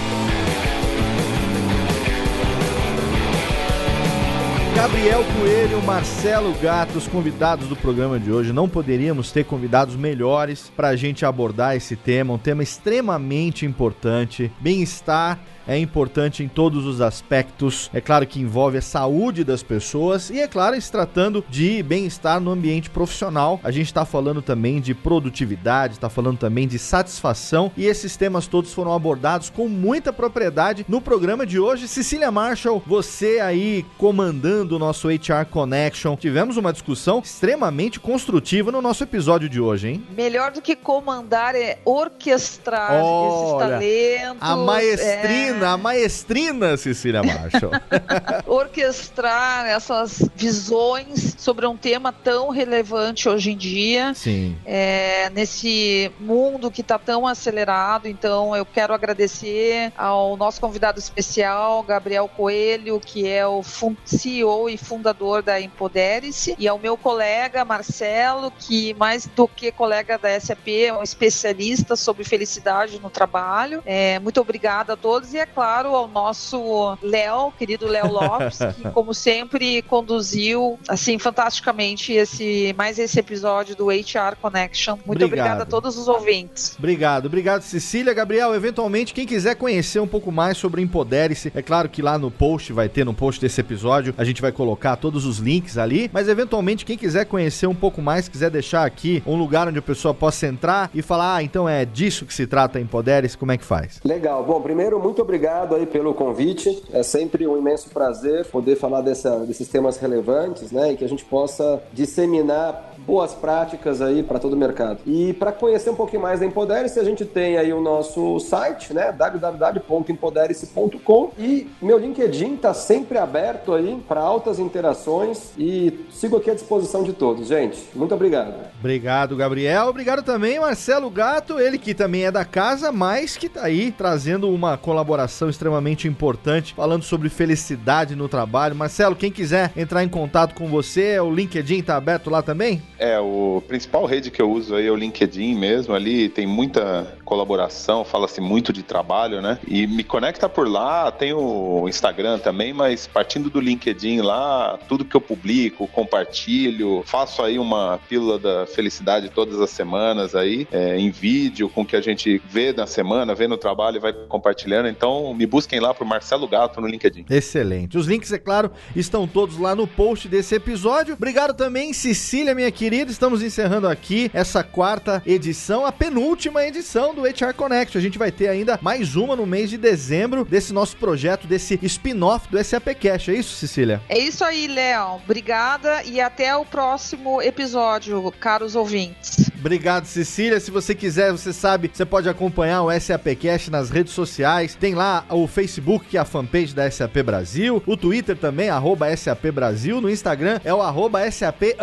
Gabriel 4.77 5.25
Coelho, 5.41 5.83
Marcelo 5.83 6.53
Gato, 6.61 6.99
os 6.99 7.09
convidados 7.09 7.67
do 7.67 7.75
programa 7.75 8.21
de 8.21 8.31
hoje. 8.31 8.53
Não 8.53 8.69
poderíamos 8.69 9.33
ter 9.33 9.43
convidados 9.47 9.97
melhores 9.97 10.71
para 10.77 10.89
a 10.89 10.97
gente 10.97 11.25
abordar 11.25 11.75
esse 11.75 11.97
tema, 11.97 12.35
um 12.35 12.39
tema 12.39 12.63
extremamente 12.63 13.65
importante: 13.65 14.53
bem-estar 14.61 15.41
é 15.67 15.79
importante 15.79 16.43
em 16.43 16.49
todos 16.49 16.87
os 16.87 17.01
aspectos. 17.01 17.91
É 17.93 18.01
claro 18.01 18.27
que 18.27 18.41
envolve 18.41 18.79
a 18.79 18.83
saúde 18.83 19.45
das 19.45 19.63
pessoas 19.63 20.31
e, 20.31 20.41
é 20.41 20.47
claro, 20.47 20.81
se 20.81 20.91
tratando 20.91 21.45
de 21.49 21.83
bem-estar 21.83 22.41
no 22.41 22.51
ambiente 22.51 22.91
profissional. 22.91 23.61
A 23.63 23.71
gente 23.71 23.87
está 23.87 24.05
falando 24.05 24.41
também 24.41 24.81
de 24.81 24.95
produtividade, 24.95 25.95
está 25.95 26.09
falando 26.09 26.39
também 26.39 26.69
de 26.69 26.79
satisfação 26.79 27.73
e 27.77 27.87
esses 27.87 28.17
temas 28.17 28.47
todos 28.47 28.73
foram 28.73 28.93
abordados 28.93 29.51
com 29.51 29.69
muita 29.69 30.13
propriedade 30.13 30.85
no 30.89 31.01
programa 31.01 31.47
de 31.47 31.59
hoje. 31.59 31.89
Cecília 31.89 32.31
Marshall, 32.31 32.83
você 32.87 33.41
aí 33.41 33.85
comandando 33.99 34.77
o 34.77 34.79
nosso 34.79 35.09
HR 35.09 35.47
Connection. 35.51 36.17
Tivemos 36.17 36.57
uma 36.57 36.73
discussão 36.73 37.21
extremamente 37.25 37.99
construtiva 37.99 38.71
no 38.71 38.83
nosso 38.83 39.03
episódio 39.03 39.49
de 39.49 39.61
hoje, 39.61 39.89
hein? 39.89 40.07
Melhor 40.17 40.53
do 40.53 40.61
que 40.61 40.77
comandar 40.77 41.55
é 41.55 41.79
orquestrar 41.85 43.03
Olha, 43.03 43.45
esses 43.45 43.59
talentos. 43.59 44.39
A 44.41 44.57
maestrina. 44.57 45.56
É 45.56 45.56
maestrina, 45.57 45.73
a 45.73 45.77
maestrina 45.77 46.77
Cecília 46.77 47.23
Marshall. 47.23 47.73
Orquestrar 48.47 49.67
essas 49.67 50.23
visões 50.35 51.35
sobre 51.39 51.67
um 51.67 51.77
tema 51.77 52.13
tão 52.13 52.51
relevante 52.51 53.29
hoje 53.29 53.53
em 53.53 53.57
dia. 53.57 54.13
Sim. 54.15 54.57
É, 54.65 55.31
nesse 55.31 56.11
mundo 56.21 56.71
que 56.71 56.81
está 56.83 56.99
tão 56.99 57.27
acelerado. 57.27 58.07
Então, 58.07 58.55
eu 58.55 58.67
quero 58.67 58.93
agradecer 58.93 59.93
ao 59.97 60.37
nosso 60.37 60.61
convidado 60.61 60.99
especial, 60.99 61.83
Gabriel 61.83 62.29
Coelho, 62.29 63.01
que 63.01 63.27
é 63.29 63.47
o 63.47 63.63
CEO 64.05 64.69
e 64.69 64.77
fundador 64.77 65.43
da 65.43 65.61
Empodere-se, 65.61 66.55
e 66.59 66.69
ao 66.69 66.79
meu 66.79 66.97
colega 66.97 67.65
Marcelo, 67.65 68.51
que 68.51 68.95
mais 68.95 69.27
do 69.27 69.49
que 69.49 69.73
colega 69.73 70.19
da 70.19 70.39
SAP, 70.39 70.69
é 70.69 70.93
um 70.93 71.03
especialista 71.03 71.97
sobre 71.97 72.25
felicidade 72.25 72.99
no 73.01 73.11
trabalho. 73.11 73.83
É, 73.87 74.19
muito 74.19 74.41
obrigada 74.41 74.95
a 74.95 74.97
todos 74.97 75.33
e, 75.35 75.46
claro, 75.55 75.95
ao 75.95 76.09
nosso 76.09 76.99
Léo, 77.03 77.53
querido 77.59 77.87
Léo 77.87 78.11
Lopes, 78.11 78.59
que, 78.77 78.89
como 78.93 79.15
sempre, 79.15 79.83
conduziu, 79.83 80.79
assim, 80.89 81.19
fantasticamente 81.19 82.13
esse, 82.13 82.75
mais 82.77 82.99
esse 82.99 83.19
episódio 83.19 83.77
do 83.77 83.87
HR 83.89 84.37
Connection. 84.41 84.99
Muito 85.07 85.25
obrigado. 85.25 85.47
obrigada 85.47 85.63
a 85.63 85.67
todos 85.67 85.97
os 85.97 86.09
ouvintes. 86.09 86.77
Obrigado, 86.79 87.27
obrigado, 87.27 87.63
Cecília. 87.63 88.13
Gabriel, 88.13 88.55
eventualmente, 88.55 89.15
quem 89.15 89.27
quiser 89.27 89.55
conhecer 89.57 89.99
um 90.01 90.07
pouco 90.07 90.31
mais 90.31 90.59
sobre 90.59 90.83
Empodere-se, 90.83 91.53
é 91.55 91.63
claro 91.63 91.89
que 91.89 92.03
lá 92.03 92.19
no 92.19 92.31
post 92.31 92.73
vai 92.73 92.89
ter, 92.89 93.05
no 93.05 93.15
post 93.15 93.41
desse 93.41 93.61
episódio, 93.61 94.15
a 94.19 94.25
gente 94.25 94.43
vai 94.43 94.53
colocar 94.53 94.97
todos 94.97 95.25
os 95.25 95.39
links 95.39 95.79
ali, 95.79 96.11
mas 96.13 96.29
eventualmente, 96.29 96.85
quem 96.85 96.99
quiser 96.99 97.25
conhecer 97.25 97.67
um 97.67 97.75
pouco 97.75 98.03
mais, 98.03 98.29
quiser 98.29 98.51
deixar 98.51 98.85
aqui 98.85 99.23
um 99.27 99.37
lugar 99.37 99.69
onde 99.69 99.79
a 99.79 99.83
pessoa 99.83 100.13
possa 100.13 100.47
entrar 100.47 100.91
e 100.93 101.03
falar, 101.03 101.37
ah, 101.37 101.43
então 101.43 101.69
é 101.69 101.85
disso 101.85 102.27
que 102.27 102.35
se 102.35 102.47
trata 102.47 102.81
Empodere-se, 102.81 103.39
como 103.39 103.53
é 103.53 103.57
que 103.57 103.65
faz? 103.65 104.01
Legal. 104.05 104.45
Bom, 104.45 104.61
primeiro, 104.61 105.01
muito 105.01 105.23
obrigado 105.23 105.36
obrigado 105.37 105.75
aí 105.75 105.85
pelo 105.85 106.15
convite. 106.15 106.83
É 106.91 107.03
sempre 107.03 107.47
um 107.47 107.59
imenso 107.59 107.91
prazer 107.91 108.47
poder 108.47 108.77
falar 108.77 109.03
dessa, 109.03 109.41
desses 109.41 109.69
temas 109.69 109.99
relevantes, 109.99 110.73
né? 110.73 110.93
E 110.93 110.97
que 110.97 111.05
a 111.05 111.09
gente 111.09 111.27
possa 111.27 111.83
disseminar 111.93 112.97
boas 113.07 113.35
práticas 113.35 114.01
aí 114.03 114.23
para 114.23 114.39
todo 114.39 114.53
o 114.55 114.57
mercado. 114.57 115.01
E 115.07 115.35
para 115.35 115.53
conhecer 115.53 115.91
um 115.91 115.95
pouquinho 115.95 116.23
mais 116.23 116.41
da 116.41 116.47
Empodere-se, 116.47 116.99
a 116.99 117.05
gente 117.05 117.23
tem 117.25 117.59
aí 117.59 117.73
o 117.73 117.81
nosso 117.81 118.41
site, 118.41 118.93
né, 118.93 119.13
www.empodere-se.com 119.13 121.31
e 121.39 121.71
meu 121.81 121.97
LinkedIn 121.99 122.55
está 122.55 122.75
sempre 122.75 123.17
aberto 123.19 123.73
aí 123.73 124.03
para 124.09 124.21
altas 124.21 124.59
interações 124.59 125.53
e 125.57 126.05
sigo 126.11 126.37
aqui 126.37 126.51
à 126.51 126.55
disposição 126.55 127.05
de 127.05 127.13
todos, 127.13 127.47
gente. 127.47 127.81
Muito 127.95 128.13
obrigado. 128.15 128.55
Obrigado, 128.81 129.37
Gabriel. 129.37 129.87
Obrigado 129.87 130.23
também, 130.23 130.59
Marcelo 130.59 131.11
Gato, 131.11 131.61
ele 131.61 131.79
que 131.79 131.95
também 131.95 132.25
é 132.25 132.33
da 132.33 132.45
casa, 132.45 132.91
mas 132.91 133.37
que 133.37 133.47
está 133.47 133.63
aí 133.65 133.93
trazendo 133.93 134.51
uma 134.51 134.77
colaboração 134.77 135.26
extremamente 135.49 136.07
importante, 136.07 136.75
falando 136.75 137.03
sobre 137.03 137.29
felicidade 137.29 138.15
no 138.15 138.29
trabalho. 138.29 138.75
Marcelo, 138.75 139.17
quem 139.17 139.31
quiser 139.31 139.73
entrar 139.77 140.05
em 140.05 140.09
contato 140.09 140.55
com 140.55 140.69
você, 140.69 141.19
o 141.21 141.31
LinkedIn 141.31 141.79
está 141.79 141.97
aberto 141.97 142.31
lá 142.31 142.43
também? 142.43 142.83
É, 142.99 143.19
o 143.19 143.63
principal 143.67 144.07
rede 144.07 144.31
que 144.31 144.41
eu 144.41 144.51
uso 144.51 144.75
aí 144.75 144.87
é 144.87 144.91
o 144.91 144.97
LinkedIn 144.97 145.55
mesmo, 145.55 145.95
ali 145.95 146.29
tem 146.29 146.47
muita 146.47 147.16
colaboração, 147.27 148.05
fala-se 148.05 148.41
muito 148.41 148.73
de 148.73 148.85
trabalho, 148.85 149.43
né? 149.43 149.59
E 149.67 149.87
me 149.87 150.05
conecta 150.05 150.49
por 150.49 150.69
lá, 150.69 151.11
tem 151.11 151.33
o 151.33 151.89
Instagram 151.89 152.39
também, 152.39 152.73
mas 152.73 153.07
partindo 153.07 153.51
do 153.51 153.61
LinkedIn 153.61 154.21
lá, 154.21 154.79
tudo 154.89 155.05
que 155.05 155.17
eu 155.17 155.21
publico, 155.21 155.89
compartilho, 155.89 157.03
faço 157.05 157.43
aí 157.43 157.59
uma 157.59 157.99
pílula 158.09 158.39
da 158.39 158.67
felicidade 158.67 159.29
todas 159.29 159.61
as 159.61 159.71
semanas 159.71 160.35
aí, 160.35 160.69
é, 160.71 160.97
em 160.97 161.11
vídeo, 161.11 161.69
com 161.69 161.83
o 161.83 161.85
que 161.85 161.97
a 161.97 162.01
gente 162.01 162.41
vê 162.49 162.73
na 162.73 162.87
semana, 162.87 163.35
vê 163.35 163.49
no 163.49 163.57
trabalho 163.57 163.97
e 163.97 164.01
vai 164.01 164.13
compartilhando. 164.13 164.89
Então 164.89 165.35
me 165.35 165.47
busquem 165.47 165.81
lá 165.81 165.93
pro 165.93 166.07
Marcelo 166.07 166.47
Gato 166.47 166.81
no 166.81 166.87
LinkedIn. 166.87 167.27
Excelente. 167.29 167.99
Os 167.99 168.07
links, 168.07 168.33
é 168.33 168.39
claro, 168.39 168.71
estão 168.95 169.27
todos 169.27 169.59
lá 169.59 169.75
no 169.75 169.87
post 169.87 170.29
desse 170.29 170.55
episódio. 170.55 171.15
Obrigado 171.15 171.55
também, 171.55 171.93
Cecília, 171.93 172.55
minha 172.55 172.71
querida 172.71 173.11
estamos 173.11 173.43
encerrando 173.43 173.89
aqui 173.89 174.31
essa 174.33 174.63
quarta 174.63 175.21
edição, 175.27 175.85
a 175.85 175.91
penúltima 175.91 176.65
edição 176.65 177.16
do 177.17 177.23
HR 177.23 177.55
Connect. 177.57 177.97
A 177.97 178.01
gente 178.01 178.19
vai 178.19 178.31
ter 178.31 178.49
ainda 178.49 178.79
mais 178.81 179.17
uma 179.17 179.35
no 179.35 179.47
mês 179.47 179.71
de 179.71 179.77
dezembro 179.77 180.45
desse 180.45 180.73
nosso 180.73 180.97
projeto, 180.97 181.47
desse 181.47 181.79
spin-off 181.83 182.49
do 182.49 182.63
SAP 182.63 182.89
Cash. 183.01 183.31
É 183.31 183.35
isso, 183.35 183.57
Cecília? 183.57 184.01
É 184.09 184.19
isso 184.19 184.45
aí, 184.45 184.67
Léo. 184.67 185.21
Obrigada 185.25 186.03
e 186.05 186.21
até 186.21 186.55
o 186.55 186.65
próximo 186.65 187.43
episódio, 187.43 188.31
caros 188.39 188.77
ouvintes. 188.77 189.51
Obrigado, 189.59 190.07
Cecília. 190.07 190.61
Se 190.61 190.71
você 190.71 190.95
quiser, 190.95 191.33
você 191.33 191.53
sabe, 191.53 191.91
você 191.93 192.05
pode 192.05 192.29
acompanhar 192.29 192.83
o 192.83 193.01
SAPcast 193.01 193.71
nas 193.71 193.91
redes 193.91 194.13
sociais. 194.13 194.75
Tem 194.75 194.95
lá 194.95 195.25
o 195.31 195.47
Facebook, 195.47 196.07
que 196.07 196.17
é 196.17 196.21
a 196.21 196.25
fanpage 196.25 196.75
da 196.75 196.91
SAP 196.91 197.17
Brasil, 197.25 197.83
o 197.87 197.97
Twitter 197.97 198.37
também, 198.37 198.69
arroba 198.69 199.15
SAP 199.17 199.47
Brasil, 199.53 200.01
no 200.01 200.09
Instagram 200.09 200.61
é 200.65 200.73
o 200.73 200.81
arroba 200.81 201.29
SAP 201.31 201.75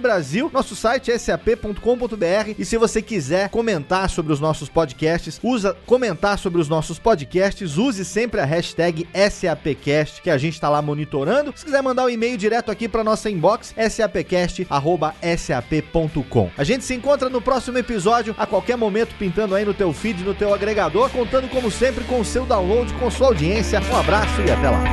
Brasil. 0.00 0.50
Nosso 0.52 0.76
site 0.76 1.10
é 1.10 1.18
sap.com.br 1.18 2.54
e 2.58 2.64
se 2.64 2.76
você 2.76 3.02
quiser 3.02 3.48
comentar 3.48 4.08
sobre 4.08 4.32
os 4.32 4.38
nossos 4.38 4.68
podcasts, 4.68 5.40
usa 5.42 5.76
comentar 5.86 6.38
sobre 6.38 6.60
os 6.60 6.68
nossos 6.68 6.98
podcasts, 6.98 7.76
use 7.76 8.04
sempre 8.04 8.40
a 8.40 8.44
hashtag 8.44 9.08
SAPcast, 9.12 10.22
que 10.22 10.30
a 10.30 10.38
gente 10.38 10.54
está 10.54 10.68
lá 10.68 10.80
monitorando. 10.80 11.52
Se 11.56 11.64
quiser 11.64 11.82
mandar 11.82 12.04
um 12.04 12.10
e-mail 12.10 12.36
direto 12.36 12.70
aqui 12.70 12.88
para 12.88 13.02
nossa 13.02 13.28
inbox, 13.28 13.74
sapcast@sap.com. 13.90 16.50
A 16.56 16.64
gente 16.64 16.84
se 16.84 16.94
encontra 16.94 17.07
encontra 17.08 17.30
no 17.30 17.40
próximo 17.40 17.78
episódio, 17.78 18.34
a 18.36 18.44
qualquer 18.44 18.76
momento, 18.76 19.14
pintando 19.18 19.54
aí 19.54 19.64
no 19.64 19.72
teu 19.72 19.94
feed, 19.94 20.22
no 20.22 20.34
teu 20.34 20.52
agregador, 20.52 21.08
contando 21.08 21.48
como 21.48 21.70
sempre 21.70 22.04
com 22.04 22.20
o 22.20 22.24
seu 22.24 22.44
download, 22.44 22.92
com 22.94 23.10
sua 23.10 23.28
audiência. 23.28 23.80
Um 23.80 23.96
abraço 23.96 24.42
e 24.42 24.50
até 24.50 24.68
lá. 24.68 24.84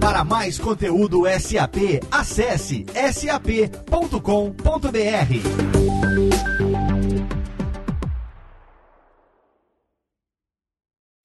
Para 0.00 0.24
mais 0.24 0.58
conteúdo 0.58 1.24
SAP, 1.38 2.00
acesse 2.10 2.86
sap.com.br. 3.12 4.16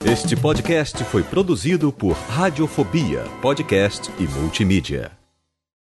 Este 0.04 0.36
podcast 0.36 1.02
foi 1.06 1.24
produzido 1.24 1.94
por 1.94 2.12
Radiofobia, 2.12 3.24
podcast 3.42 4.12
e 4.20 4.24
multimídia. 4.24 5.21